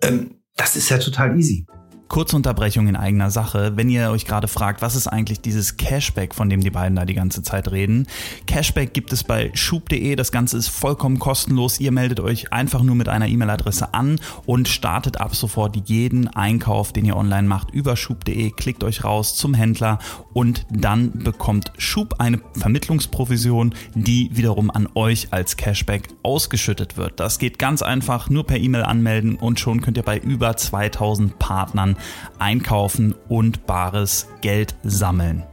[0.02, 1.66] ähm, das ist ja total easy.
[2.12, 3.78] Kurze Unterbrechung in eigener Sache.
[3.78, 7.06] Wenn ihr euch gerade fragt, was ist eigentlich dieses Cashback, von dem die beiden da
[7.06, 8.06] die ganze Zeit reden?
[8.48, 10.18] Cashback gibt es bei schub.de.
[10.18, 11.80] Das Ganze ist vollkommen kostenlos.
[11.80, 16.92] Ihr meldet euch einfach nur mit einer E-Mail-Adresse an und startet ab sofort jeden Einkauf,
[16.92, 18.52] den ihr online macht, über schub.de.
[18.52, 19.98] Klickt euch raus zum Händler
[20.34, 27.22] und dann bekommt Schub eine Vermittlungsprovision, die wiederum an euch als Cashback ausgeschüttet wird.
[27.22, 31.40] Das geht ganz einfach, nur per E-Mail anmelden und schon könnt ihr bei über 2000
[31.40, 31.96] Partnern
[32.40, 35.44] einkaufen und bares Geld sammeln.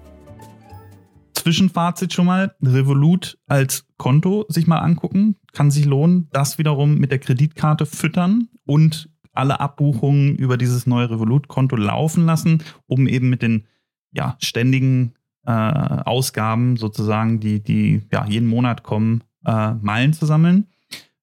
[1.34, 7.11] Zwischenfazit schon mal, Revolut als Konto sich mal angucken, kann sich lohnen, das wiederum mit
[7.11, 13.42] der Kreditkarte füttern und alle Abbuchungen über dieses neue Revolut-Konto laufen lassen, um eben mit
[13.42, 13.66] den
[14.12, 15.14] ja, ständigen
[15.46, 20.66] äh, Ausgaben sozusagen, die, die ja, jeden Monat kommen, äh, Meilen zu sammeln.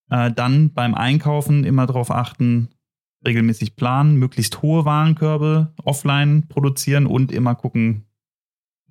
[0.09, 2.69] Äh, dann beim Einkaufen immer darauf achten,
[3.25, 8.05] regelmäßig planen, möglichst hohe Warenkörbe offline produzieren und immer gucken,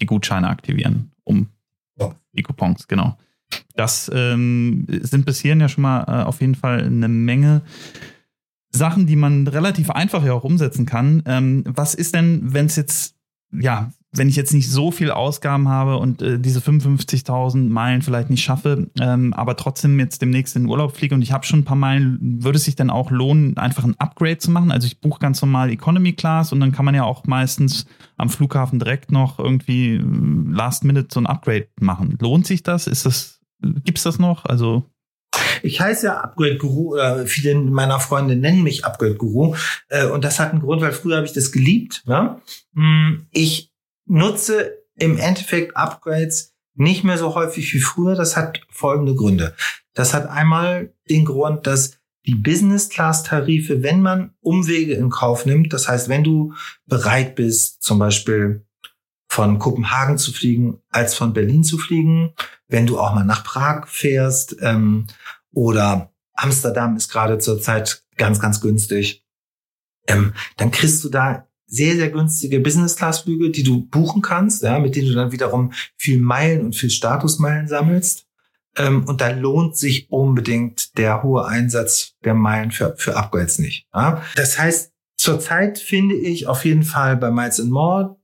[0.00, 1.48] die Gutscheine aktivieren, um
[2.36, 3.16] die Coupons, genau.
[3.76, 7.62] Das ähm, sind bis hierhin ja schon mal äh, auf jeden Fall eine Menge
[8.70, 11.22] Sachen, die man relativ einfach ja auch umsetzen kann.
[11.26, 13.16] Ähm, was ist denn, wenn es jetzt,
[13.52, 18.30] ja, wenn ich jetzt nicht so viel Ausgaben habe und äh, diese 55.000 Meilen vielleicht
[18.30, 21.60] nicht schaffe, ähm, aber trotzdem jetzt demnächst in den Urlaub fliege und ich habe schon
[21.60, 24.70] ein paar Meilen, würde es sich dann auch lohnen, einfach ein Upgrade zu machen?
[24.70, 28.30] Also ich buche ganz normal Economy Class und dann kann man ja auch meistens am
[28.30, 30.02] Flughafen direkt noch irgendwie äh,
[30.52, 32.16] Last Minute so ein Upgrade machen.
[32.20, 32.86] Lohnt sich das?
[32.86, 33.40] Ist das,
[33.84, 34.44] gibt's das noch?
[34.44, 34.84] Also
[35.62, 39.56] Ich heiße ja Upgrade Guru, oder viele meiner Freunde nennen mich Upgrade Guru.
[39.88, 42.04] Äh, und das hat einen Grund, weil früher habe ich das geliebt.
[42.06, 42.40] Ja?
[42.74, 43.73] Hm, Ich
[44.06, 48.14] nutze im Endeffekt Upgrades nicht mehr so häufig wie früher.
[48.14, 49.54] Das hat folgende Gründe.
[49.94, 55.88] Das hat einmal den Grund, dass die Business-Class-Tarife, wenn man Umwege in Kauf nimmt, das
[55.88, 56.54] heißt, wenn du
[56.86, 58.66] bereit bist, zum Beispiel
[59.28, 62.32] von Kopenhagen zu fliegen, als von Berlin zu fliegen,
[62.68, 65.06] wenn du auch mal nach Prag fährst ähm,
[65.52, 69.24] oder Amsterdam ist gerade zurzeit ganz, ganz günstig,
[70.06, 74.96] ähm, dann kriegst du da sehr, sehr günstige Business-Class-Flüge, die du buchen kannst, ja, mit
[74.96, 78.26] denen du dann wiederum viel Meilen und viel Statusmeilen sammelst.
[78.76, 83.86] Ähm, und da lohnt sich unbedingt der hohe Einsatz der Meilen für, für Upgrades nicht.
[83.94, 84.22] Ja.
[84.36, 88.16] Das heißt, zurzeit finde ich auf jeden Fall bei Miles More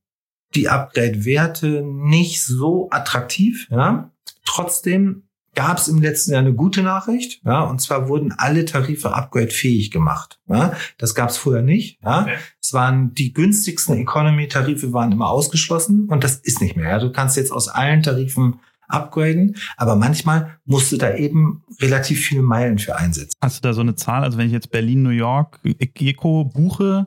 [0.54, 3.68] die Upgrade-Werte nicht so attraktiv.
[3.70, 4.10] Ja.
[4.44, 7.40] Trotzdem gab es im letzten Jahr eine gute Nachricht.
[7.44, 10.40] Ja, und zwar wurden alle Tarife upgrade-fähig gemacht.
[10.48, 12.00] Ja, das gab es vorher nicht.
[12.02, 12.22] Ja.
[12.22, 12.36] Okay.
[12.62, 16.88] Es waren die günstigsten Economy-Tarife waren immer ausgeschlossen und das ist nicht mehr.
[16.90, 16.98] Ja.
[16.98, 22.42] Du kannst jetzt aus allen Tarifen upgraden, aber manchmal musst du da eben relativ viele
[22.42, 23.36] Meilen für einsetzen.
[23.40, 24.24] hast du da so eine Zahl?
[24.24, 27.06] Also wenn ich jetzt Berlin, New York, Eco buche,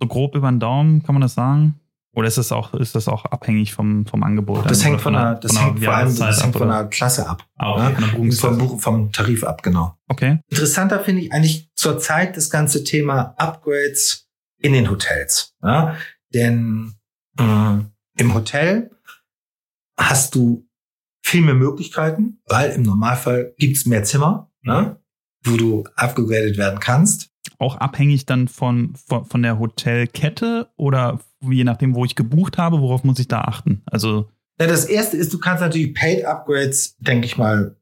[0.00, 1.80] So grob über den Daumen, kann man das sagen?
[2.16, 4.70] Oder ist das auch, ist das auch abhängig vom, vom Angebot?
[4.70, 7.46] Das hängt von, das von hängt vor allem das hängt von der Klasse ab.
[7.56, 8.32] Ah, okay.
[8.32, 9.98] von vom, Buch, vom Tarif ab, genau.
[10.08, 10.38] Okay.
[10.48, 15.54] Interessanter finde ich eigentlich zurzeit das ganze Thema Upgrades in den Hotels.
[15.62, 15.98] Ja?
[16.32, 16.94] Denn
[17.38, 17.78] äh,
[18.16, 18.90] im Hotel
[19.98, 20.66] hast du
[21.22, 24.98] viel mehr Möglichkeiten, weil im Normalfall gibt's mehr Zimmer, ne?
[25.44, 27.28] wo du upgradet werden kannst.
[27.58, 32.80] Auch abhängig dann von, von, von der Hotelkette oder je nachdem, wo ich gebucht habe,
[32.80, 33.82] worauf muss ich da achten?
[33.86, 34.28] Also.
[34.60, 37.76] Ja, das erste ist, du kannst natürlich Paid Upgrades, denke ich mal,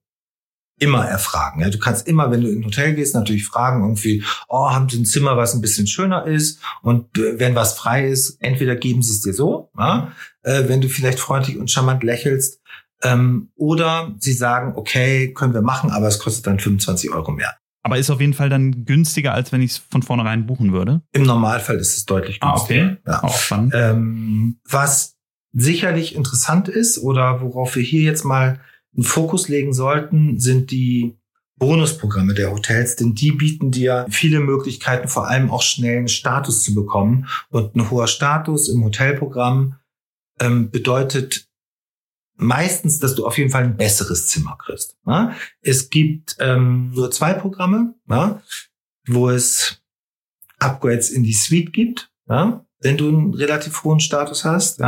[0.81, 1.61] immer erfragen.
[1.61, 4.89] Ja, du kannst immer, wenn du in ein Hotel gehst, natürlich fragen irgendwie, oh, haben
[4.89, 6.61] Sie ein Zimmer, was ein bisschen schöner ist?
[6.83, 10.81] Und äh, wenn was frei ist, entweder geben Sie es dir so, ja, äh, wenn
[10.81, 12.61] du vielleicht freundlich und charmant lächelst,
[13.03, 17.57] ähm, oder sie sagen, okay, können wir machen, aber es kostet dann 25 Euro mehr.
[17.85, 21.03] Aber ist auf jeden Fall dann günstiger, als wenn ich es von vornherein buchen würde?
[21.13, 22.83] Im Normalfall ist es deutlich günstiger.
[22.83, 22.97] Ah, okay.
[23.07, 23.23] Ja.
[23.23, 23.75] Auch spannend.
[23.77, 25.17] Ähm, was
[25.53, 28.59] sicherlich interessant ist oder worauf wir hier jetzt mal
[28.97, 31.15] einen Fokus legen sollten, sind die
[31.59, 36.75] Bonusprogramme der Hotels, denn die bieten dir viele Möglichkeiten, vor allem auch schnellen Status zu
[36.75, 37.29] bekommen.
[37.51, 39.77] Und ein hoher Status im Hotelprogramm
[40.41, 41.44] ähm, bedeutet
[42.37, 44.97] meistens, dass du auf jeden Fall ein besseres Zimmer kriegst.
[45.07, 45.35] Ja?
[45.61, 48.43] Es gibt ähm, nur zwei Programme, ja?
[49.07, 49.83] wo es
[50.59, 52.65] Upgrades in die Suite gibt, ja?
[52.81, 54.81] wenn du einen relativ hohen Status hast.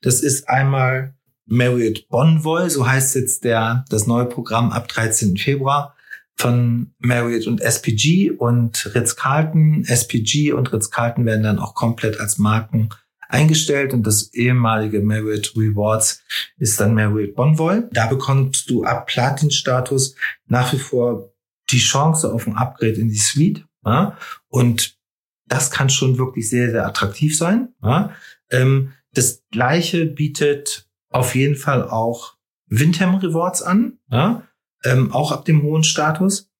[0.00, 1.14] Das ist einmal
[1.46, 5.36] Marriott Bonvoy, so heißt jetzt der, das neue Programm ab 13.
[5.36, 5.94] Februar
[6.36, 9.84] von Marriott und SPG und Ritz-Carlton.
[9.84, 12.88] SPG und Ritz-Carlton werden dann auch komplett als Marken
[13.32, 16.22] eingestellt und das ehemalige Marriott Rewards
[16.58, 17.82] ist dann Marriott Bonvoy.
[17.90, 20.14] Da bekommst du ab Platin-Status
[20.46, 21.32] nach wie vor
[21.70, 23.64] die Chance auf ein Upgrade in die Suite.
[23.84, 24.18] Ja?
[24.48, 24.98] Und
[25.46, 27.74] das kann schon wirklich sehr, sehr attraktiv sein.
[27.82, 28.14] Ja?
[28.50, 34.46] Ähm, das gleiche bietet auf jeden Fall auch Windham Rewards an, ja?
[34.84, 36.50] ähm, auch ab dem hohen Status.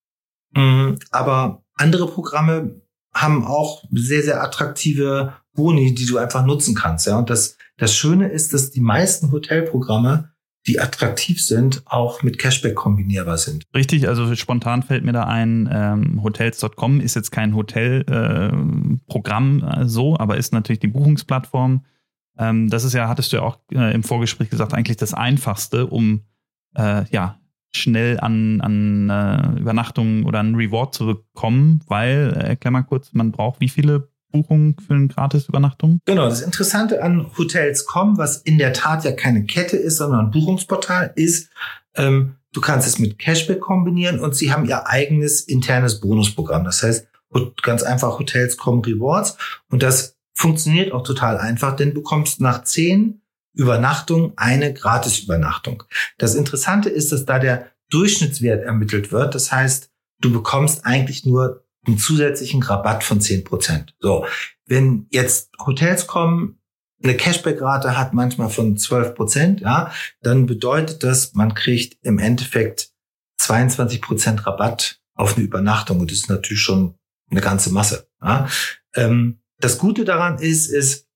[0.54, 2.82] Mhm, aber andere Programme
[3.14, 7.06] haben auch sehr, sehr attraktive Boni, die du einfach nutzen kannst.
[7.06, 10.30] Ja, und das, das Schöne ist, dass die meisten Hotelprogramme,
[10.66, 13.64] die attraktiv sind, auch mit Cashback kombinierbar sind.
[13.74, 19.88] Richtig, also spontan fällt mir da ein, ähm, Hotels.com ist jetzt kein Hotelprogramm äh, äh,
[19.88, 21.84] so, aber ist natürlich die Buchungsplattform.
[22.38, 25.88] Ähm, das ist ja, hattest du ja auch äh, im Vorgespräch gesagt, eigentlich das Einfachste,
[25.88, 26.20] um
[26.76, 27.40] äh, ja
[27.74, 33.32] schnell an, an äh, Übernachtungen oder einen Reward zu bekommen, weil, erklär mal kurz, man
[33.32, 36.00] braucht wie viele Buchungen für eine Gratis-Übernachtung?
[36.06, 40.30] Genau, das Interessante an Hotels.com, was in der Tat ja keine Kette ist, sondern ein
[40.32, 41.50] Buchungsportal, ist,
[41.94, 46.64] ähm, du kannst es mit Cashback kombinieren und sie haben ihr eigenes internes Bonusprogramm.
[46.64, 47.06] Das heißt,
[47.62, 49.36] ganz einfach Hotels.com Rewards
[49.70, 53.22] und das funktioniert auch total einfach, denn du bekommst nach zehn
[53.54, 55.84] Übernachtung eine Gratis-Übernachtung.
[56.18, 59.34] Das Interessante ist, dass da der Durchschnittswert ermittelt wird.
[59.34, 59.90] Das heißt,
[60.20, 63.94] du bekommst eigentlich nur einen zusätzlichen Rabatt von zehn Prozent.
[63.98, 64.26] So,
[64.66, 66.58] wenn jetzt Hotels kommen,
[67.02, 72.90] eine Cashback-Rate hat manchmal von 12 Prozent, ja, dann bedeutet das, man kriegt im Endeffekt
[73.38, 76.94] 22 Prozent Rabatt auf eine Übernachtung und das ist natürlich schon
[77.30, 78.08] eine ganze Masse.
[78.22, 78.48] Ja.
[78.94, 81.08] Ähm, das Gute daran ist, ist,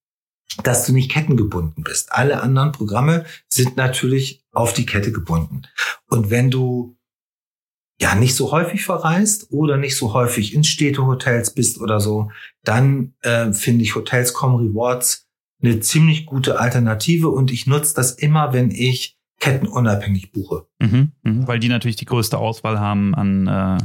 [0.63, 2.13] dass du nicht kettengebunden bist.
[2.13, 5.63] Alle anderen Programme sind natürlich auf die Kette gebunden.
[6.09, 6.96] Und wenn du
[8.01, 12.31] ja nicht so häufig verreist oder nicht so häufig in Städtehotels bist oder so,
[12.65, 15.27] dann äh, finde ich Hotels.com Rewards
[15.63, 20.67] eine ziemlich gute Alternative und ich nutze das immer, wenn ich kettenunabhängig buche.
[20.79, 23.79] Mhm, mh, weil die natürlich die größte Auswahl haben an, äh,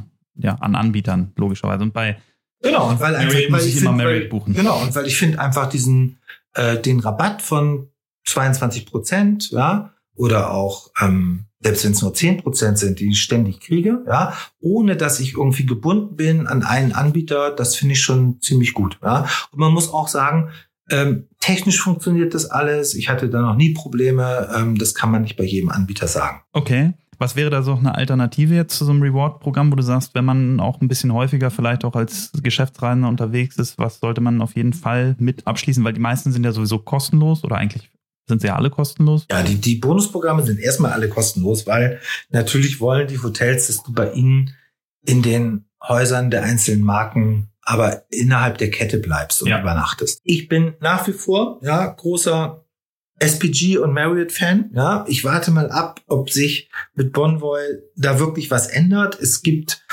[0.45, 1.83] ja, an Anbietern, logischerweise.
[1.83, 2.17] Und bei
[2.61, 4.53] Genau, und weil, einfach, muss ich, ich immer Merit buchen.
[4.53, 6.19] Genau, und weil ich finde einfach diesen
[6.53, 7.89] äh, den Rabatt von
[8.25, 13.21] 22 Prozent, ja, oder auch ähm, selbst wenn es nur 10 Prozent sind, die ich
[13.21, 18.01] ständig kriege, ja, ohne dass ich irgendwie gebunden bin an einen Anbieter, das finde ich
[18.01, 18.97] schon ziemlich gut.
[19.03, 19.27] Ja.
[19.51, 20.49] Und man muss auch sagen,
[20.89, 22.95] ähm, technisch funktioniert das alles.
[22.95, 24.49] Ich hatte da noch nie Probleme.
[24.55, 26.41] Ähm, das kann man nicht bei jedem Anbieter sagen.
[26.51, 26.93] Okay.
[27.17, 30.25] Was wäre da so eine Alternative jetzt zu so einem Reward-Programm, wo du sagst, wenn
[30.25, 34.55] man auch ein bisschen häufiger vielleicht auch als Geschäftsreisender unterwegs ist, was sollte man auf
[34.55, 35.83] jeden Fall mit abschließen?
[35.83, 37.91] Weil die meisten sind ja sowieso kostenlos oder eigentlich
[38.27, 39.25] sind sie ja alle kostenlos?
[39.29, 43.93] Ja, die, die Bonusprogramme sind erstmal alle kostenlos, weil natürlich wollen die Hotels, dass du
[43.93, 44.55] bei ihnen
[45.05, 49.61] in den Häusern der einzelnen Marken aber innerhalb der Kette bleibst und ja.
[49.61, 50.19] übernachtest.
[50.23, 52.65] Ich bin nach wie vor ja großer
[53.19, 54.71] SPG und Marriott-Fan.
[54.73, 57.61] Ja, ich warte mal ab, ob sich mit Bonvoy
[57.95, 59.19] da wirklich was ändert.
[59.19, 59.85] Es gibt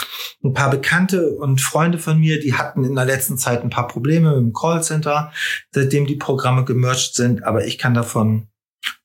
[0.45, 3.89] ein paar Bekannte und Freunde von mir, die hatten in der letzten Zeit ein paar
[3.89, 5.33] Probleme mit dem Callcenter,
[5.73, 7.43] seitdem die Programme gemerged sind.
[7.45, 8.49] Aber ich kann davon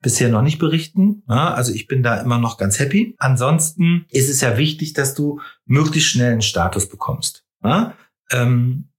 [0.02, 1.24] bisher noch nicht berichten.
[1.28, 3.16] Also ich bin da immer noch ganz happy.
[3.18, 7.44] Ansonsten ist es ja wichtig, dass du möglichst schnell einen Status bekommst.
[8.32, 8.90] Ähm,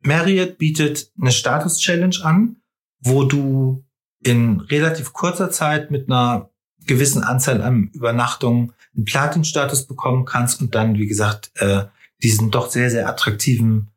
[0.00, 2.56] Marriott bietet eine Status-Challenge an,
[3.00, 3.84] wo du
[4.22, 6.50] in relativ kurzer Zeit mit einer
[6.86, 11.84] gewissen Anzahl an Übernachtungen einen Platin-Status bekommen kannst und dann, wie gesagt, äh,
[12.22, 13.90] diesen doch sehr, sehr attraktiven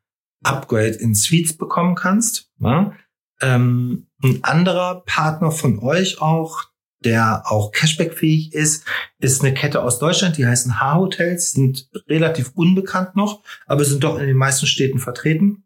[0.43, 2.49] Upgrade in Suites bekommen kannst.
[2.59, 2.93] Ja?
[3.41, 6.63] Ähm, ein anderer Partner von euch auch,
[7.03, 8.85] der auch Cashback-fähig ist,
[9.19, 14.17] ist eine Kette aus Deutschland, die heißen H-Hotels, sind relativ unbekannt noch, aber sind doch
[14.17, 15.65] in den meisten Städten vertreten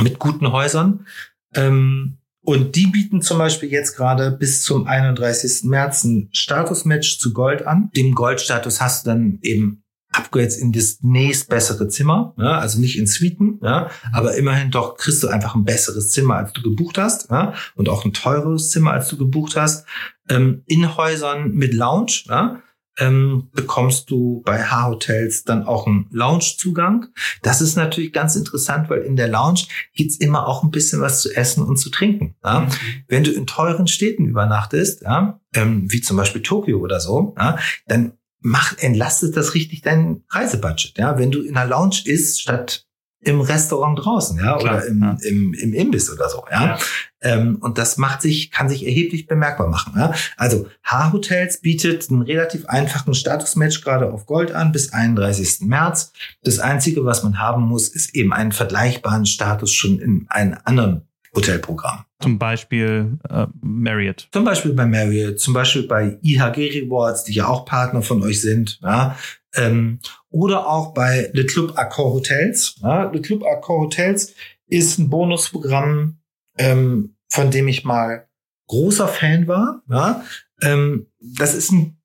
[0.00, 1.06] mit guten Häusern.
[1.54, 5.64] Ähm, und die bieten zum Beispiel jetzt gerade bis zum 31.
[5.64, 7.90] März ein Statusmatch zu Gold an.
[7.96, 9.82] Dem Goldstatus hast du dann eben
[10.12, 15.24] Upgrades in das nächstbessere Zimmer, ja, also nicht in Suiten, ja, aber immerhin doch kriegst
[15.24, 18.92] du einfach ein besseres Zimmer, als du gebucht hast, ja, und auch ein teures Zimmer,
[18.92, 19.84] als du gebucht hast.
[20.28, 22.62] Ähm, in Häusern mit Lounge, ja,
[22.98, 27.06] ähm, bekommst du bei H-Hotels dann auch einen Lounge-Zugang.
[27.42, 29.60] Das ist natürlich ganz interessant, weil in der Lounge
[29.94, 32.34] gibt's immer auch ein bisschen was zu essen und zu trinken.
[32.44, 32.60] Ja?
[32.60, 32.68] Mhm.
[33.08, 37.58] Wenn du in teuren Städten übernachtest, ja, ähm, wie zum Beispiel Tokio oder so, ja,
[37.86, 40.98] dann macht, entlastet das richtig dein Reisebudget.
[40.98, 41.18] Ja?
[41.18, 42.86] Wenn du in einer Lounge isst, statt
[43.20, 45.16] im Restaurant draußen, ja, Klar, oder im, ja.
[45.22, 46.64] Im, im Imbiss oder so, ja.
[46.64, 46.78] ja.
[47.22, 49.94] Ähm, und das macht sich, kann sich erheblich bemerkbar machen.
[49.96, 50.14] Ja?
[50.36, 55.66] Also H-Hotels bietet einen relativ einfachen Statusmatch gerade auf Gold an bis 31.
[55.66, 56.12] März.
[56.42, 61.08] Das Einzige, was man haben muss, ist eben einen vergleichbaren Status schon in einem anderen
[61.36, 62.04] Hotelprogramm.
[62.20, 64.28] Zum Beispiel äh, Marriott.
[64.32, 68.40] Zum Beispiel bei Marriott, zum Beispiel bei IHG Rewards, die ja auch Partner von euch
[68.40, 68.80] sind.
[68.82, 69.16] Ja?
[69.54, 72.76] Ähm, oder auch bei Le Club Accor Hotels.
[72.80, 73.04] Ja?
[73.04, 74.34] Le Club Accor Hotels
[74.66, 76.18] ist ein Bonusprogramm,
[76.58, 78.26] ähm, von dem ich mal
[78.68, 79.82] großer Fan war.
[79.88, 80.24] Ja?
[80.62, 81.95] Ähm, das ist ein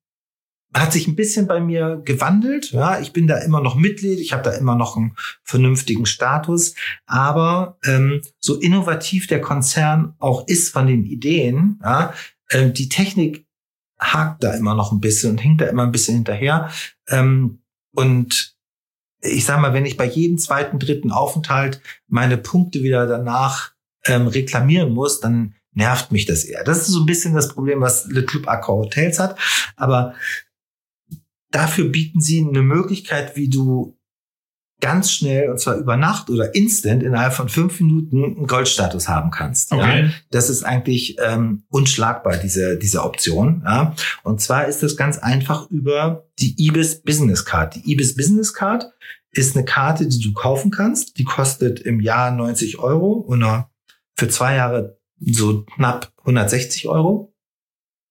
[0.74, 2.72] hat sich ein bisschen bei mir gewandelt.
[2.72, 6.74] Ja, ich bin da immer noch Mitglied, ich habe da immer noch einen vernünftigen Status.
[7.06, 12.14] Aber ähm, so innovativ der Konzern auch ist von den Ideen, ja,
[12.48, 13.46] äh, die Technik
[14.00, 16.70] hakt da immer noch ein bisschen und hinkt da immer ein bisschen hinterher.
[17.08, 17.62] Ähm,
[17.94, 18.56] und
[19.20, 23.72] ich sag mal, wenn ich bei jedem zweiten, dritten Aufenthalt meine Punkte wieder danach
[24.06, 26.64] ähm, reklamieren muss, dann nervt mich das eher.
[26.64, 29.38] Das ist so ein bisschen das Problem, was Le Club Accor Hotels hat.
[29.76, 30.14] Aber
[31.52, 33.96] dafür bieten sie eine Möglichkeit, wie du
[34.80, 39.30] ganz schnell, und zwar über Nacht oder instant, innerhalb von fünf Minuten einen Goldstatus haben
[39.30, 39.70] kannst.
[39.70, 40.06] Okay.
[40.06, 40.10] Ja?
[40.30, 43.62] Das ist eigentlich ähm, unschlagbar, diese, diese Option.
[43.64, 43.94] Ja?
[44.24, 47.76] Und zwar ist das ganz einfach über die Ibis Business Card.
[47.76, 48.90] Die Ibis Business Card
[49.30, 51.16] ist eine Karte, die du kaufen kannst.
[51.16, 53.70] Die kostet im Jahr 90 Euro oder
[54.16, 57.32] für zwei Jahre so knapp 160 Euro.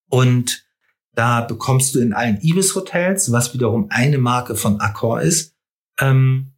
[0.09, 0.65] Und
[1.13, 5.55] da bekommst du in allen Ibis-Hotels, was wiederum eine Marke von Accor ist,
[5.99, 6.53] ähm,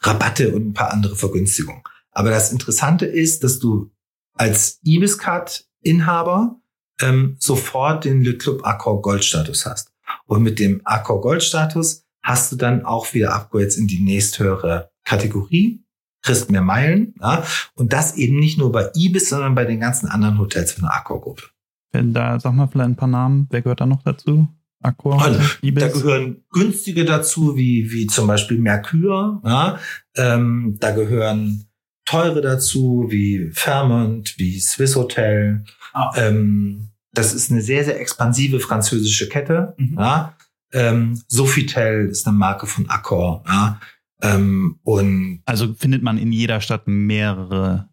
[0.00, 1.82] Rabatte und ein paar andere Vergünstigungen.
[2.12, 3.90] Aber das Interessante ist, dass du
[4.34, 6.60] als Ibis-Card-Inhaber
[7.00, 9.92] ähm, sofort den Le Club Accor Gold-Status hast.
[10.26, 15.84] Und mit dem Accor Gold-Status hast du dann auch wieder Upgrades in die nächsthöhere Kategorie,
[16.22, 17.14] kriegst mehr Meilen.
[17.20, 17.44] Ja?
[17.74, 20.96] Und das eben nicht nur bei Ibis, sondern bei den ganzen anderen Hotels von der
[20.96, 21.44] Accor-Gruppe.
[22.02, 23.46] Da sag mal vielleicht ein paar Namen.
[23.50, 24.48] Wer gehört da noch dazu?
[24.82, 29.40] Accor, also, da gehören günstige dazu, wie, wie zum Beispiel Mercure.
[29.44, 29.78] Ja?
[30.16, 31.66] Ähm, da gehören
[32.04, 35.64] teure dazu, wie Fairmont, wie Swiss Hotel.
[35.92, 36.12] Ah.
[36.16, 39.74] Ähm, das ist eine sehr, sehr expansive französische Kette.
[39.78, 39.96] Mhm.
[39.98, 40.36] Ja?
[40.72, 43.42] Ähm, Sofitel ist eine Marke von Accor.
[43.48, 43.80] Ja?
[44.22, 47.88] Ähm, und also findet man in jeder Stadt mehrere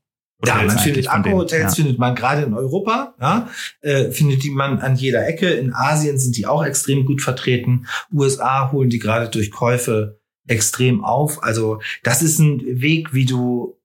[0.46, 1.84] ja, man findet Akku-Hotels, ja.
[1.84, 3.50] findet man gerade in Europa, ja,
[3.82, 5.50] äh, findet die man an jeder Ecke.
[5.50, 7.88] In Asien sind die auch extrem gut vertreten.
[8.12, 11.44] USA holen die gerade durch Käufe extrem auf.
[11.44, 13.80] Also das ist ein Weg, wie du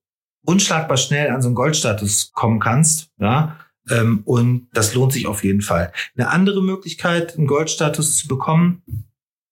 [0.44, 3.58] unschlagbar schnell an so einen Goldstatus kommen kannst, ja.
[3.90, 5.92] Ähm, und das lohnt sich auf jeden Fall.
[6.16, 8.82] Eine andere Möglichkeit, einen Goldstatus zu bekommen,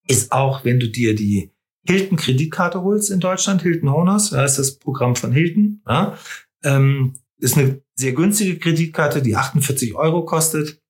[0.06, 1.52] ist auch, wenn du dir die
[1.86, 6.18] Hilton Kreditkarte holst in Deutschland, Hilton Honors, da ist das Programm von Hilton, ja,
[6.66, 10.82] ähm, ist eine sehr günstige Kreditkarte, die 48 Euro kostet.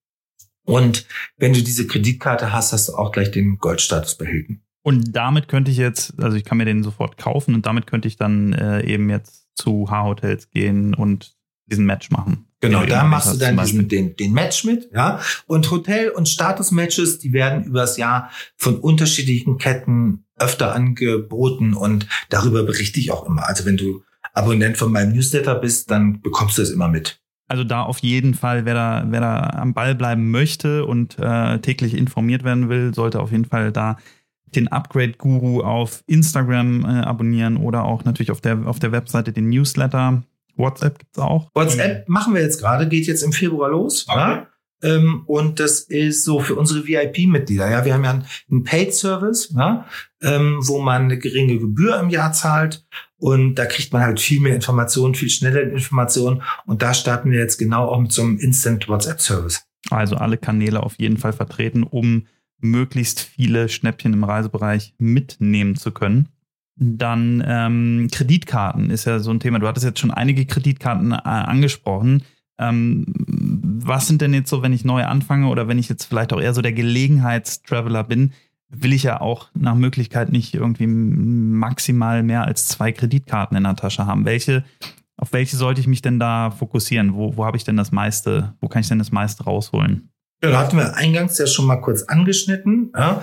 [0.64, 1.06] Und
[1.36, 4.62] wenn du diese Kreditkarte hast, hast du auch gleich den Goldstatus behälten.
[4.82, 8.08] Und damit könnte ich jetzt, also ich kann mir den sofort kaufen und damit könnte
[8.08, 12.46] ich dann äh, eben jetzt zu H-Hotels gehen und diesen Match machen.
[12.60, 15.20] Genau, da machst du dann diesen, den, den Match mit, ja.
[15.46, 22.62] Und Hotel- und Status-Matches, die werden übers Jahr von unterschiedlichen Ketten öfter angeboten und darüber
[22.62, 23.46] berichte ich auch immer.
[23.48, 24.02] Also wenn du
[24.36, 27.20] Abonnent von meinem Newsletter bist, dann bekommst du es immer mit.
[27.48, 31.58] Also da auf jeden Fall, wer da, wer da am Ball bleiben möchte und äh,
[31.60, 33.96] täglich informiert werden will, sollte auf jeden Fall da
[34.54, 39.32] den Upgrade Guru auf Instagram äh, abonnieren oder auch natürlich auf der auf der Webseite
[39.32, 40.22] den Newsletter.
[40.56, 41.50] WhatsApp gibt's auch.
[41.54, 44.06] WhatsApp machen wir jetzt gerade, geht jetzt im Februar los.
[44.08, 44.18] Okay.
[44.18, 44.46] Ja?
[44.82, 47.70] Ähm, und das ist so für unsere VIP-Mitglieder.
[47.70, 49.86] Ja, wir haben ja einen Paid-Service, ja,
[50.22, 52.84] ähm, wo man eine geringe Gebühr im Jahr zahlt.
[53.18, 56.42] Und da kriegt man halt viel mehr Informationen, viel schneller Informationen.
[56.66, 59.62] Und da starten wir jetzt genau auch mit so einem Instant WhatsApp-Service.
[59.90, 62.26] Also alle Kanäle auf jeden Fall vertreten, um
[62.58, 66.28] möglichst viele Schnäppchen im Reisebereich mitnehmen zu können.
[66.78, 69.58] Dann ähm, Kreditkarten ist ja so ein Thema.
[69.58, 72.22] Du hattest jetzt schon einige Kreditkarten äh, angesprochen.
[72.58, 76.32] Ähm, was sind denn jetzt so, wenn ich neu anfange oder wenn ich jetzt vielleicht
[76.32, 78.32] auch eher so der Gelegenheitstraveler bin,
[78.68, 83.76] will ich ja auch nach Möglichkeit nicht irgendwie maximal mehr als zwei Kreditkarten in der
[83.76, 84.24] Tasche haben.
[84.24, 84.64] Welche,
[85.16, 87.14] auf welche sollte ich mich denn da fokussieren?
[87.14, 90.10] Wo, wo habe ich denn das meiste, wo kann ich denn das meiste rausholen?
[90.42, 92.92] Ja, da hatten wir eingangs ja schon mal kurz angeschnitten.
[92.94, 93.22] Ja.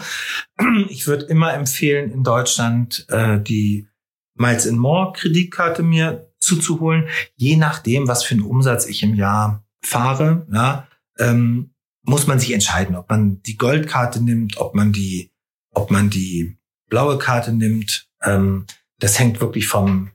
[0.90, 3.88] Ich würde immer empfehlen, in Deutschland äh, die
[4.36, 10.48] Miles More Kreditkarte mir zuzuholen, je nachdem, was für einen Umsatz ich im Jahr fahre.
[10.52, 10.88] Ja,
[11.20, 11.74] ähm,
[12.04, 15.32] muss man sich entscheiden, ob man die Goldkarte nimmt, ob man die,
[15.74, 16.58] ob man die
[16.90, 18.08] blaue Karte nimmt.
[18.22, 18.66] Ähm,
[19.00, 20.12] das hängt wirklich vom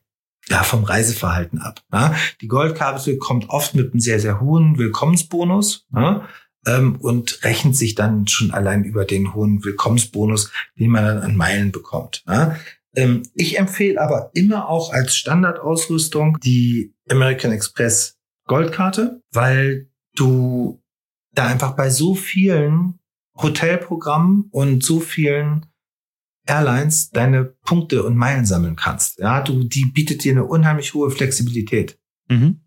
[0.51, 1.83] ja, vom Reiseverhalten ab.
[1.93, 2.15] Ja.
[2.41, 5.87] Die Goldkarte kommt oft mit einem sehr, sehr hohen Willkommensbonus.
[5.95, 6.27] Ja
[6.69, 11.37] ähm, und rechnet sich dann schon allein über den hohen Willkommensbonus, den man dann an
[11.37, 12.23] Meilen bekommt.
[12.27, 12.57] Ja?
[12.95, 20.83] Ähm, ich empfehle aber immer auch als Standardausrüstung die American Express Goldkarte, weil du
[21.33, 22.98] da einfach bei so vielen
[23.41, 25.67] Hotelprogrammen und so vielen
[26.47, 29.19] Airlines deine Punkte und Meilen sammeln kannst.
[29.19, 31.99] Ja, du, die bietet dir eine unheimlich hohe Flexibilität.
[32.29, 32.61] Mhm.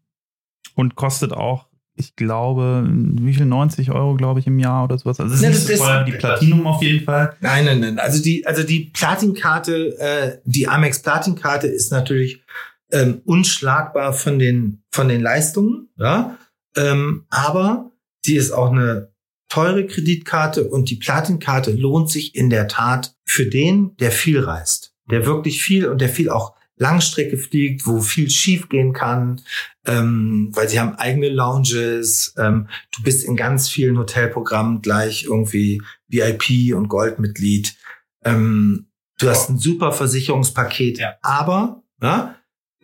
[0.76, 3.46] Und kostet auch ich glaube, wie viel?
[3.46, 5.20] 90 Euro, glaube ich, im Jahr oder sowas.
[5.20, 7.36] Also das, ist nicht so teuer die Platinum auf jeden Fall.
[7.42, 8.00] Nein, nein, nein.
[8.00, 12.44] Also die, also die Platinkarte, äh, die Amex Platinkarte ist natürlich
[12.92, 16.38] ähm, unschlagbar von den, von den Leistungen, ja.
[16.76, 17.92] Ähm, aber
[18.24, 19.11] sie ist auch eine
[19.52, 24.94] teure Kreditkarte und die Platinkarte lohnt sich in der Tat für den, der viel reist,
[25.10, 29.42] der wirklich viel und der viel auch Langstrecke fliegt, wo viel schief gehen kann,
[29.86, 32.34] ähm, weil sie haben eigene Lounges.
[32.38, 37.76] Ähm, du bist in ganz vielen Hotelprogrammen gleich irgendwie VIP und Goldmitglied.
[38.24, 38.88] Ähm,
[39.20, 41.16] du hast ein super Versicherungspaket, ja.
[41.22, 42.36] aber ja,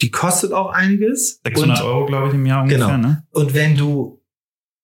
[0.01, 1.39] die kostet auch einiges.
[1.45, 2.87] 600 und, Euro, glaube ich, im Jahr ungefähr.
[2.87, 2.97] Genau.
[2.97, 3.25] Ne?
[3.31, 4.16] Und wenn du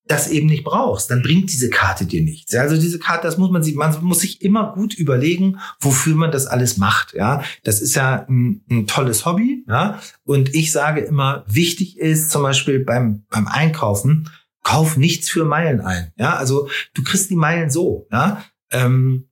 [0.05, 2.53] das eben nicht brauchst, dann bringt diese Karte dir nichts.
[2.55, 6.31] Also diese Karte, das muss man sich, man muss sich immer gut überlegen, wofür man
[6.31, 7.13] das alles macht.
[7.13, 9.63] Ja, das ist ja ein, ein tolles Hobby.
[9.67, 14.29] Ja, und ich sage immer, wichtig ist zum Beispiel beim beim Einkaufen,
[14.63, 16.11] kauf nichts für Meilen ein.
[16.17, 18.07] Ja, also du kriegst die Meilen so.
[18.11, 19.29] Ja, ähm,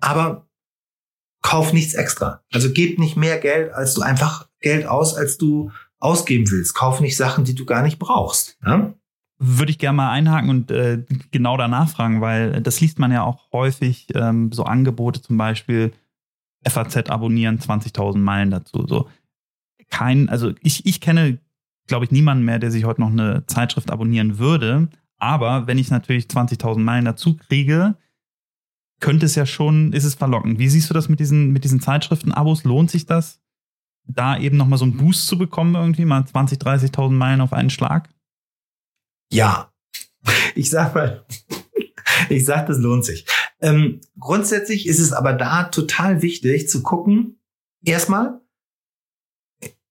[0.00, 0.48] aber
[1.42, 2.42] kauf nichts extra.
[2.52, 6.74] Also gib nicht mehr Geld, als du einfach Geld aus, als du ausgeben willst.
[6.74, 8.58] Kauf nicht Sachen, die du gar nicht brauchst.
[8.64, 8.94] Ja?
[9.42, 13.24] Würde ich gerne mal einhaken und äh, genau danach fragen, weil das liest man ja
[13.24, 15.92] auch häufig, ähm, so Angebote zum Beispiel,
[16.68, 18.86] FAZ abonnieren, 20.000 Meilen dazu.
[18.86, 19.08] So
[19.88, 21.38] kein, also ich, ich kenne,
[21.86, 24.88] glaube ich, niemanden mehr, der sich heute noch eine Zeitschrift abonnieren würde.
[25.16, 27.96] Aber wenn ich natürlich 20.000 Meilen dazu kriege,
[29.00, 30.58] könnte es ja schon, ist es verlockend.
[30.58, 32.64] Wie siehst du das mit diesen, mit diesen Zeitschriften-Abos?
[32.64, 33.40] Lohnt sich das,
[34.04, 36.60] da eben nochmal so einen Boost zu bekommen, irgendwie mal 20.000,
[36.92, 38.10] 30.000 Meilen auf einen Schlag?
[39.30, 39.72] Ja.
[40.54, 41.24] Ich sag mal,
[42.28, 43.26] ich sag, das lohnt sich.
[43.60, 47.40] Ähm, grundsätzlich ist es aber da total wichtig zu gucken,
[47.82, 48.40] erstmal,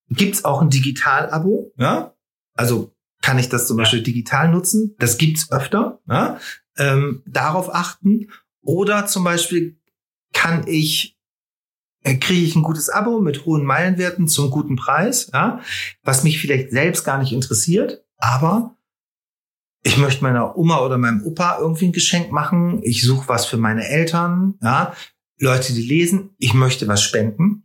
[0.10, 1.74] gibt's auch ein Digital-Abo?
[1.78, 2.16] Ja?
[2.56, 4.96] Also kann ich das zum Beispiel digital nutzen?
[5.00, 6.00] Das gibt's öfter.
[6.08, 6.40] Ja?
[6.78, 8.32] Ähm, darauf achten.
[8.62, 9.80] Oder zum Beispiel
[10.34, 11.18] kann ich
[12.04, 15.62] äh, kriege ich ein gutes Abo mit hohen Meilenwerten zum guten Preis, ja,
[16.04, 18.78] was mich vielleicht selbst gar nicht interessiert, aber
[19.84, 22.82] ich möchte meiner Oma oder meinem Opa irgendwie ein Geschenk machen.
[22.84, 24.94] Ich suche was für meine Eltern, ja.
[25.42, 27.64] Leute, die lesen, ich möchte was spenden.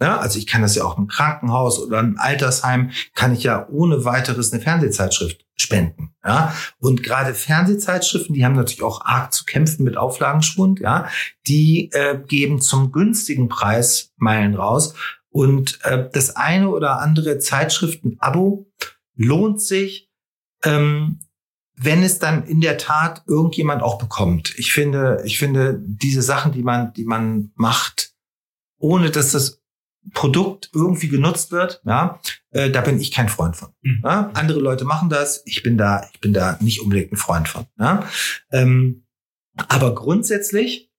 [0.00, 3.68] Ja, also ich kann das ja auch im Krankenhaus oder im Altersheim, kann ich ja
[3.68, 6.14] ohne weiteres eine Fernsehzeitschrift spenden.
[6.24, 10.80] Ja, und gerade Fernsehzeitschriften, die haben natürlich auch arg zu kämpfen mit Auflagenschwund.
[10.80, 11.08] Ja,
[11.46, 14.94] die äh, geben zum günstigen Preis Meilen raus
[15.30, 18.66] und äh, das eine oder andere Zeitschriften-Abo
[19.14, 20.10] lohnt sich,
[20.64, 21.20] ähm,
[21.82, 24.54] wenn es dann in der Tat irgendjemand auch bekommt.
[24.58, 28.12] Ich finde, ich finde diese Sachen, die man, die man macht,
[28.78, 29.62] ohne dass das
[30.12, 32.20] Produkt irgendwie genutzt wird, ja,
[32.50, 33.68] äh, da bin ich kein Freund von.
[33.82, 34.02] Mhm.
[34.04, 34.30] Ja?
[34.34, 37.66] Andere Leute machen das, ich bin da, ich bin da nicht unbedingt ein Freund von.
[37.78, 38.08] Ja?
[38.50, 39.06] Ähm,
[39.68, 40.90] aber grundsätzlich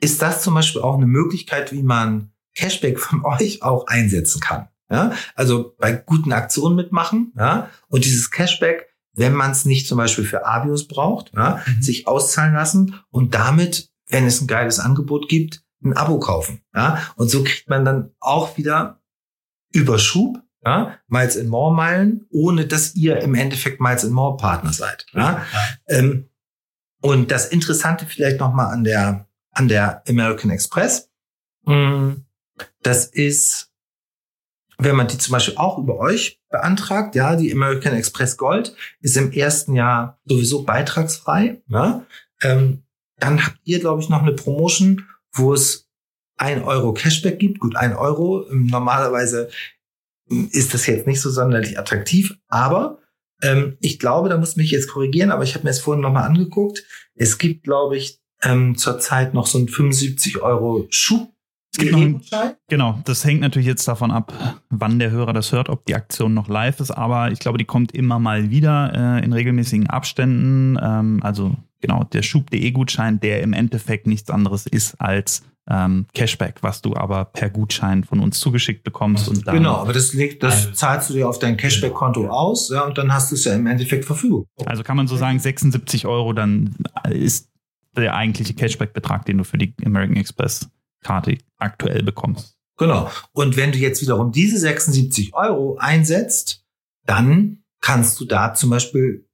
[0.00, 4.68] ist das zum Beispiel auch eine Möglichkeit, wie man Cashback von euch auch einsetzen kann.
[4.90, 5.12] Ja?
[5.36, 10.24] Also bei guten Aktionen mitmachen, ja, und dieses Cashback, wenn man es nicht zum Beispiel
[10.24, 11.82] für Avios braucht, ja, mhm.
[11.82, 16.62] sich auszahlen lassen und damit, wenn es ein geiles Angebot gibt, ein Abo kaufen.
[16.74, 17.02] Ja?
[17.16, 19.00] Und so kriegt man dann auch wieder
[19.72, 20.98] Überschub, ja?
[21.08, 25.06] Miles in More Meilen, ohne dass ihr im Endeffekt Miles in More Partner seid.
[25.12, 25.44] Ja?
[25.88, 26.28] Ähm,
[27.00, 31.10] und das Interessante vielleicht nochmal an der, an der American Express,
[31.64, 32.24] mh, hm,
[32.82, 33.69] das ist,
[34.82, 39.16] wenn man die zum Beispiel auch über euch beantragt, ja, die American Express Gold ist
[39.16, 41.62] im ersten Jahr sowieso beitragsfrei.
[41.68, 42.04] Ja?
[42.42, 42.82] Ähm,
[43.18, 45.88] dann habt ihr, glaube ich, noch eine Promotion, wo es
[46.38, 47.60] ein Euro Cashback gibt.
[47.60, 48.46] Gut, ein Euro.
[48.50, 49.50] Normalerweise
[50.50, 52.98] ist das jetzt nicht so sonderlich attraktiv, aber
[53.42, 56.24] ähm, ich glaube, da muss mich jetzt korrigieren, aber ich habe mir es vorhin nochmal
[56.24, 56.84] angeguckt.
[57.14, 61.32] Es gibt, glaube ich, ähm, zurzeit noch so ein 75 Euro Schub.
[61.72, 62.20] Es gibt noch einen,
[62.68, 64.32] genau, das hängt natürlich jetzt davon ab,
[64.70, 67.64] wann der Hörer das hört, ob die Aktion noch live ist, aber ich glaube, die
[67.64, 70.76] kommt immer mal wieder äh, in regelmäßigen Abständen.
[70.82, 76.82] Ähm, also genau, der Schub.de-Gutschein, der im Endeffekt nichts anderes ist als ähm, Cashback, was
[76.82, 79.28] du aber per Gutschein von uns zugeschickt bekommst.
[79.28, 82.82] Und dann genau, aber das, legt, das zahlst du dir auf dein Cashback-Konto aus ja,
[82.82, 84.46] und dann hast du es ja im Endeffekt Verfügung.
[84.66, 86.74] Also kann man so sagen, 76 Euro dann
[87.08, 87.48] ist
[87.96, 90.16] der eigentliche Cashback-Betrag, den du für die American
[91.00, 92.56] Express-Karte aktuell bekommst.
[92.78, 93.10] Genau.
[93.32, 96.64] Und wenn du jetzt wiederum diese 76 Euro einsetzt,
[97.04, 99.28] dann kannst du da zum Beispiel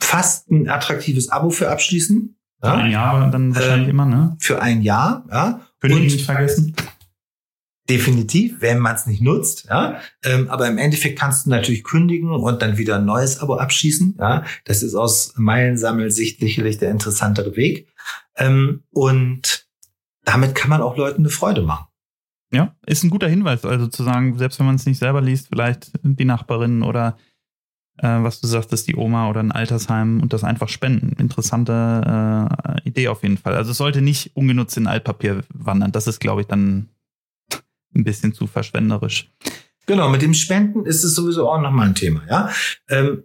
[0.00, 2.36] fast ein attraktives Abo für abschließen.
[2.62, 2.72] Ja?
[2.72, 4.36] Für ein Jahr dann wahrscheinlich ähm, immer, ne?
[4.40, 5.66] Für ein Jahr, ja.
[5.80, 6.74] Kündigen nicht vergessen.
[7.88, 10.00] Definitiv, wenn man es nicht nutzt, ja.
[10.22, 14.16] Ähm, aber im Endeffekt kannst du natürlich kündigen und dann wieder ein neues Abo abschließen.
[14.18, 17.88] Ja, das ist aus Meilensammelsicht sicherlich der interessantere Weg.
[18.36, 19.67] Ähm, und
[20.28, 21.86] damit kann man auch Leuten eine Freude machen.
[22.52, 25.48] Ja, ist ein guter Hinweis, also zu sagen, selbst wenn man es nicht selber liest,
[25.48, 27.16] vielleicht die Nachbarin oder
[27.98, 31.14] äh, was du sagtest, die Oma oder ein Altersheim und das einfach spenden.
[31.18, 33.54] Interessante äh, Idee auf jeden Fall.
[33.54, 35.92] Also es sollte nicht ungenutzt in Altpapier wandern.
[35.92, 36.88] Das ist, glaube ich, dann
[37.94, 39.30] ein bisschen zu verschwenderisch.
[39.86, 42.22] Genau, mit dem Spenden ist es sowieso auch nochmal ein Thema.
[42.28, 42.50] Ja,
[42.88, 43.24] ähm,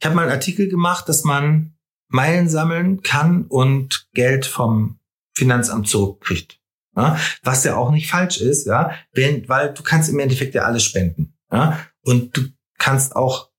[0.00, 1.74] ich habe mal einen Artikel gemacht, dass man
[2.08, 4.98] Meilen sammeln kann und Geld vom
[5.34, 6.60] Finanzamt zurückkriegt.
[6.96, 7.18] Ja?
[7.42, 10.84] Was ja auch nicht falsch ist, ja, wenn, weil du kannst im Endeffekt ja alles
[10.84, 11.34] spenden.
[11.50, 11.78] Ja?
[12.02, 12.42] Und du
[12.78, 13.50] kannst auch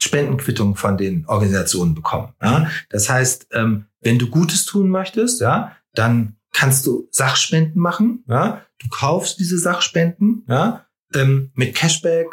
[0.00, 2.32] Spendenquittungen von den Organisationen bekommen.
[2.42, 2.70] Ja?
[2.88, 8.24] Das heißt, ähm, wenn du Gutes tun möchtest, ja, dann kannst du Sachspenden machen.
[8.28, 8.62] Ja?
[8.78, 12.28] Du kaufst diese Sachspenden ja, ähm, mit Cashback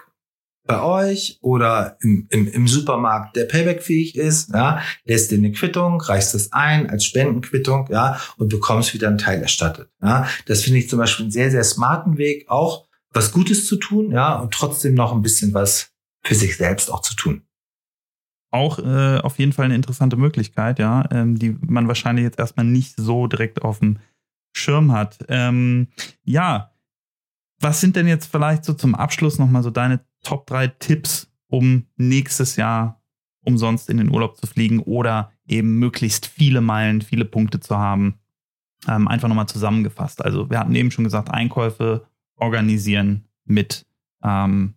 [0.66, 6.02] bei euch oder im, im, im Supermarkt, der Payback-fähig ist, ja, lässt dir eine Quittung,
[6.02, 9.90] reichst es ein als Spendenquittung, ja, und bekommst wieder einen Teil erstattet.
[10.02, 10.28] Ja.
[10.48, 14.12] Das finde ich zum Beispiel einen sehr, sehr smarten Weg, auch was Gutes zu tun,
[14.12, 15.92] ja, und trotzdem noch ein bisschen was
[16.24, 17.44] für sich selbst auch zu tun.
[18.52, 22.66] Auch äh, auf jeden Fall eine interessante Möglichkeit, ja, ähm, die man wahrscheinlich jetzt erstmal
[22.66, 24.00] nicht so direkt auf dem
[24.56, 25.20] Schirm hat.
[25.28, 25.90] Ähm,
[26.24, 26.72] ja,
[27.60, 31.88] was sind denn jetzt vielleicht so zum Abschluss nochmal so deine Top 3 Tipps, um
[31.96, 33.02] nächstes Jahr
[33.46, 38.20] umsonst in den Urlaub zu fliegen oder eben möglichst viele Meilen, viele Punkte zu haben?
[38.88, 40.24] Ähm, einfach nochmal zusammengefasst.
[40.24, 42.06] Also wir hatten eben schon gesagt, Einkäufe
[42.36, 43.86] organisieren mit
[44.24, 44.76] ähm,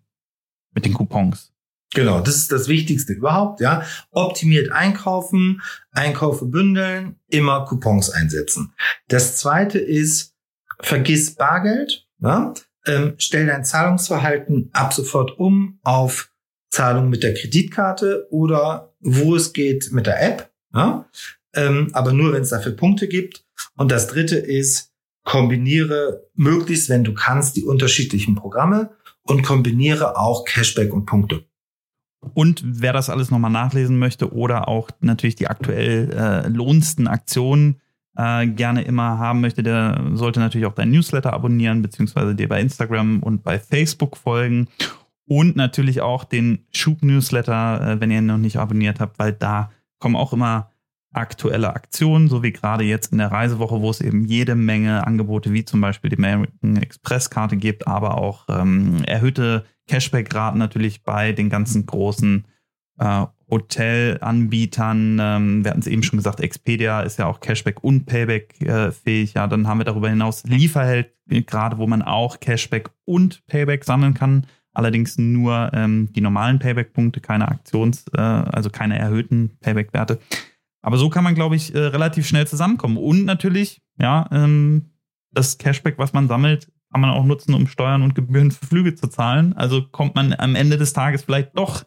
[0.79, 1.53] mit den Coupons.
[1.95, 3.83] Genau, das ist das Wichtigste überhaupt, ja.
[4.11, 8.75] Optimiert einkaufen, Einkäufe bündeln, immer Coupons einsetzen.
[9.09, 10.37] Das zweite ist,
[10.81, 12.53] vergiss Bargeld, ja?
[12.89, 16.33] Ähm, stell dein Zahlungsverhalten ab sofort um auf
[16.71, 21.07] Zahlung mit der Kreditkarte oder wo es geht mit der App, ja?
[21.55, 23.45] ähm, aber nur wenn es dafür Punkte gibt.
[23.77, 24.93] Und das dritte ist,
[25.25, 28.91] kombiniere möglichst, wenn du kannst, die unterschiedlichen Programme
[29.23, 31.45] und kombiniere auch Cashback und Punkte.
[32.35, 37.81] Und wer das alles nochmal nachlesen möchte oder auch natürlich die aktuell äh, lohnendsten Aktionen
[38.19, 42.61] äh, gerne immer haben möchte, der sollte natürlich auch dein Newsletter abonnieren, beziehungsweise dir bei
[42.61, 44.69] Instagram und bei Facebook folgen.
[45.27, 49.71] Und natürlich auch den Schub-Newsletter, äh, wenn ihr ihn noch nicht abonniert habt, weil da
[50.01, 50.71] kommen auch immer
[51.13, 55.53] aktuelle Aktionen, so wie gerade jetzt in der Reisewoche, wo es eben jede Menge Angebote
[55.53, 61.33] wie zum Beispiel die American Express Karte gibt, aber auch ähm, erhöhte Cashback-Raten natürlich bei
[61.33, 62.47] den ganzen großen
[62.99, 65.19] äh, Hotelanbietern.
[65.21, 68.93] Ähm, wir hatten es eben schon gesagt, Expedia ist ja auch Cashback und Payback äh,
[68.93, 69.35] fähig.
[69.35, 74.15] Ja, dann haben wir darüber hinaus Lieferheld, gerade wo man auch Cashback und Payback sammeln
[74.15, 74.47] kann.
[74.75, 80.19] Allerdings nur ähm, die normalen Payback-Punkte, keine Aktions-, äh, also keine erhöhten Payback-Werte.
[80.83, 82.97] Aber so kann man, glaube ich, äh, relativ schnell zusammenkommen.
[82.97, 84.91] Und natürlich, ja, ähm,
[85.33, 88.95] das Cashback, was man sammelt, kann man auch nutzen, um Steuern und Gebühren für Flüge
[88.95, 89.55] zu zahlen.
[89.57, 91.85] Also kommt man am Ende des Tages vielleicht doch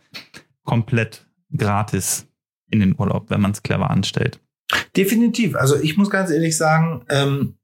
[0.64, 2.28] komplett gratis
[2.70, 4.40] in den Urlaub, wenn man es clever anstellt.
[4.96, 5.56] Definitiv.
[5.56, 7.56] Also ich muss ganz ehrlich sagen, ähm,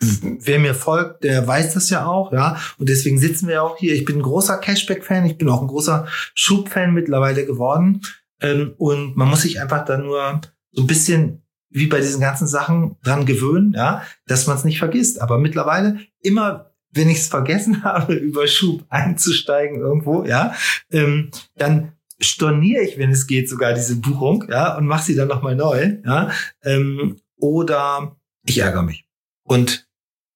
[0.00, 2.60] wer mir folgt, der weiß das ja auch, ja.
[2.78, 3.94] Und deswegen sitzen wir auch hier.
[3.94, 5.26] Ich bin ein großer Cashback-Fan.
[5.26, 8.02] Ich bin auch ein großer Schub-Fan mittlerweile geworden.
[8.40, 10.40] Ähm, und man muss sich einfach da nur
[10.72, 14.78] so ein bisschen wie bei diesen ganzen Sachen dran gewöhnen, ja, dass man es nicht
[14.78, 15.20] vergisst.
[15.20, 20.54] Aber mittlerweile immer wenn ich es vergessen habe, über Schub einzusteigen irgendwo, ja,
[20.90, 21.92] ähm, dann
[22.22, 25.96] storniere ich, wenn es geht, sogar diese Buchung, ja, und mache sie dann nochmal neu,
[26.04, 26.30] ja,
[26.64, 28.16] ähm, oder
[28.46, 29.06] ich ärgere mich.
[29.42, 29.88] Und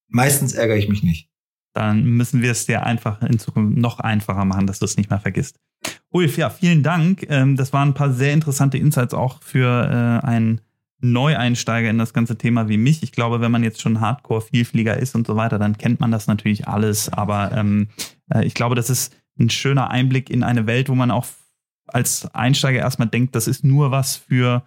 [0.08, 1.28] meistens ärgere ich mich nicht.
[1.74, 5.10] Dann müssen wir es dir einfach in Zukunft noch einfacher machen, dass du es nicht
[5.10, 5.60] mehr vergisst.
[6.10, 7.26] Ulf, ja, vielen Dank.
[7.28, 10.62] Ähm, das waren ein paar sehr interessante Insights auch für äh, einen
[11.00, 13.02] Neueinsteiger in das ganze Thema wie mich.
[13.02, 16.26] Ich glaube, wenn man jetzt schon Hardcore-Vielflieger ist und so weiter, dann kennt man das
[16.26, 17.12] natürlich alles.
[17.12, 17.88] Aber ähm,
[18.32, 21.26] äh, ich glaube, das ist ein schöner Einblick in eine Welt, wo man auch
[21.86, 24.64] als Einsteiger erstmal denkt, das ist nur was für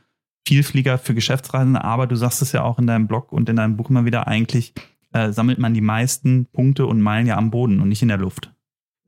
[0.48, 1.84] Vielflieger, für Geschäftsreisende.
[1.84, 4.28] Aber du sagst es ja auch in deinem Blog und in deinem Buch immer wieder,
[4.28, 4.74] eigentlich
[5.14, 8.18] äh, sammelt man die meisten Punkte und Meilen ja am Boden und nicht in der
[8.18, 8.54] Luft.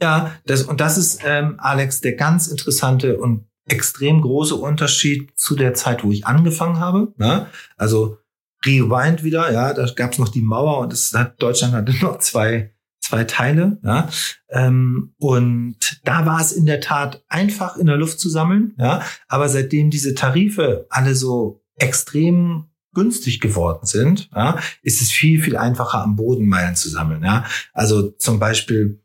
[0.02, 5.56] Ja, das, und das ist, ähm, Alex, der ganz interessante und extrem große Unterschied zu
[5.56, 7.14] der Zeit, wo ich angefangen habe.
[7.18, 7.48] Ne?
[7.78, 8.18] Also
[8.66, 12.20] Rewind wieder, ja, da gab es noch die Mauer und es hat, Deutschland hatte noch
[12.20, 12.74] zwei,
[13.12, 13.78] zwei Teile.
[13.84, 14.10] Ja?
[14.50, 18.74] Ähm, und da war es in der Tat einfach in der Luft zu sammeln.
[18.78, 19.04] Ja?
[19.28, 25.56] Aber seitdem diese Tarife alle so extrem günstig geworden sind, ja, ist es viel, viel
[25.56, 27.24] einfacher am Boden Meilen zu sammeln.
[27.24, 27.46] Ja?
[27.74, 29.02] Also zum Beispiel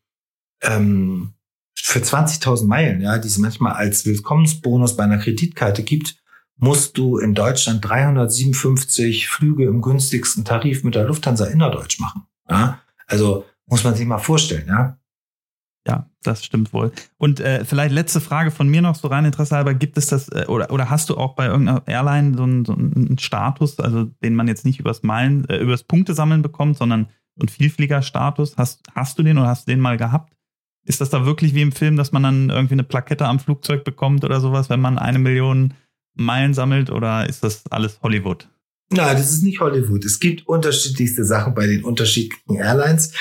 [0.62, 1.34] ähm,
[1.74, 6.16] für 20.000 Meilen, ja, die es manchmal als Willkommensbonus bei einer Kreditkarte gibt,
[6.58, 12.22] musst du in Deutschland 357 Flüge im günstigsten Tarif mit der Lufthansa innerdeutsch machen.
[12.48, 12.80] Ja?
[13.06, 14.98] Also muss man sich mal vorstellen, ja.
[15.86, 16.90] Ja, das stimmt wohl.
[17.16, 20.28] Und äh, vielleicht letzte Frage von mir noch, so rein Interesse halber, gibt es das,
[20.30, 24.04] äh, oder, oder hast du auch bei irgendeiner Airline so einen, so einen Status, also
[24.04, 27.06] den man jetzt nicht übers Meilen, äh, übers Punktesammeln bekommt, sondern
[27.36, 28.56] so einen Vielfliegerstatus?
[28.56, 30.32] Hast, hast du den oder hast du den mal gehabt?
[30.84, 33.84] Ist das da wirklich wie im Film, dass man dann irgendwie eine Plakette am Flugzeug
[33.84, 35.74] bekommt oder sowas, wenn man eine Million
[36.14, 38.48] Meilen sammelt oder ist das alles Hollywood?
[38.90, 40.04] Nein, das ist nicht Hollywood.
[40.04, 43.12] Es gibt unterschiedlichste Sachen bei den unterschiedlichen Airlines.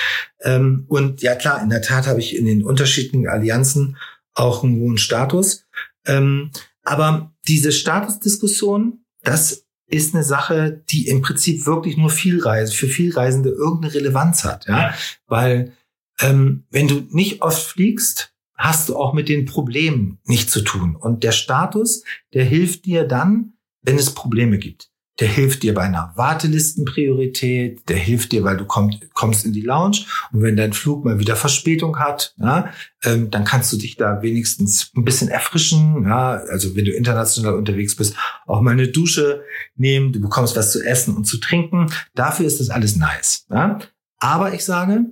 [0.42, 3.96] Ähm, und ja klar, in der Tat habe ich in den unterschiedlichen Allianzen
[4.34, 5.64] auch einen hohen Status.
[6.06, 6.50] Ähm,
[6.84, 12.88] aber diese Statusdiskussion, das ist eine Sache, die im Prinzip wirklich nur viel Reise, für
[12.88, 14.66] Vielreisende irgendeine Relevanz hat.
[14.66, 14.94] Ja?
[15.26, 15.72] Weil
[16.20, 20.96] ähm, wenn du nicht oft fliegst, hast du auch mit den Problemen nicht zu tun.
[20.96, 22.04] Und der Status,
[22.34, 24.90] der hilft dir dann, wenn es Probleme gibt.
[25.18, 29.62] Der hilft dir bei einer Wartelistenpriorität, der hilft dir, weil du komm, kommst in die
[29.62, 32.70] Lounge und wenn dein Flug mal wieder Verspätung hat, ja,
[33.02, 36.04] ähm, dann kannst du dich da wenigstens ein bisschen erfrischen.
[36.04, 38.14] Ja, also wenn du international unterwegs bist,
[38.46, 39.42] auch mal eine Dusche
[39.74, 41.90] nehmen, du bekommst was zu essen und zu trinken.
[42.14, 43.46] Dafür ist das alles nice.
[43.50, 43.78] Ja.
[44.18, 45.06] Aber ich sage,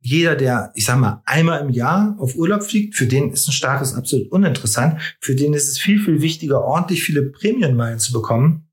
[0.00, 3.52] jeder, der, ich sag mal, einmal im Jahr auf Urlaub fliegt, für den ist ein
[3.52, 5.00] Status absolut uninteressant.
[5.20, 8.65] Für den ist es viel, viel wichtiger, ordentlich viele Prämienmeilen zu bekommen,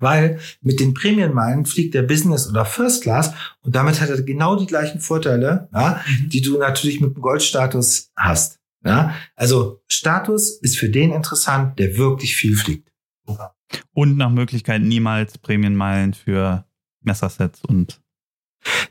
[0.00, 3.32] weil mit den Prämienmeilen fliegt der Business oder First Class
[3.62, 6.28] und damit hat er genau die gleichen Vorteile, ja, mhm.
[6.30, 8.58] die du natürlich mit dem Goldstatus hast.
[8.84, 12.90] Ja, also Status ist für den interessant, der wirklich viel fliegt.
[13.92, 16.64] Und nach Möglichkeit niemals Prämienmeilen für
[17.02, 18.00] Messersets und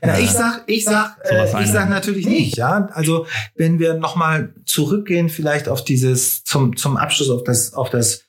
[0.02, 2.88] ja, ich sag, ich sag, äh, ich sag natürlich nicht, ja.
[2.92, 8.24] Also wenn wir nochmal zurückgehen, vielleicht auf dieses zum zum Abschluss auf das auf das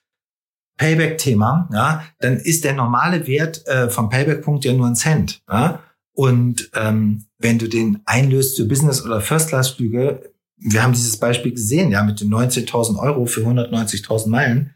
[0.81, 5.79] Payback-Thema, ja, dann ist der normale Wert äh, vom Payback-Punkt ja nur ein Cent, ja.
[6.13, 11.91] Und ähm, wenn du den einlöst für Business- oder First-Class-Flüge, wir haben dieses Beispiel gesehen,
[11.91, 14.73] ja, mit den 19.000 Euro für 190.000 Meilen,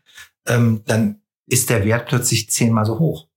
[0.48, 3.28] ähm, dann ist der Wert plötzlich zehnmal so hoch.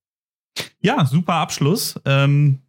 [0.81, 1.99] Ja, super Abschluss.
[2.05, 2.61] Ähm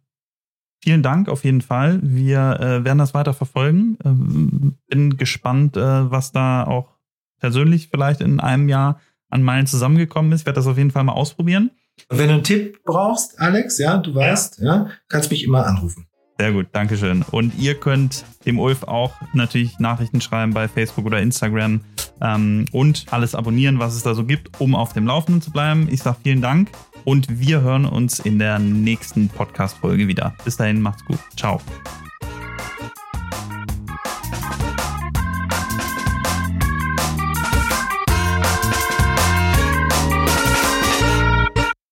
[0.82, 2.00] Vielen Dank auf jeden Fall.
[2.02, 3.98] Wir äh, werden das weiter verfolgen.
[4.02, 6.96] Ähm, bin gespannt, äh, was da auch
[7.38, 8.98] persönlich vielleicht in einem Jahr
[9.30, 10.40] an Meilen zusammengekommen ist.
[10.40, 11.70] Ich werde das auf jeden Fall mal ausprobieren.
[12.08, 15.66] Und wenn du einen Tipp brauchst, Alex, ja, du weißt, ja, ja kannst mich immer
[15.66, 16.06] anrufen.
[16.38, 17.22] Sehr gut, Dankeschön.
[17.30, 21.82] Und ihr könnt dem Ulf auch natürlich Nachrichten schreiben bei Facebook oder Instagram
[22.22, 25.86] ähm, und alles abonnieren, was es da so gibt, um auf dem Laufenden zu bleiben.
[25.90, 26.70] Ich sage vielen Dank
[27.04, 30.34] und wir hören uns in der nächsten Podcast-Folge wieder.
[30.44, 31.18] Bis dahin, macht's gut.
[31.36, 31.60] Ciao.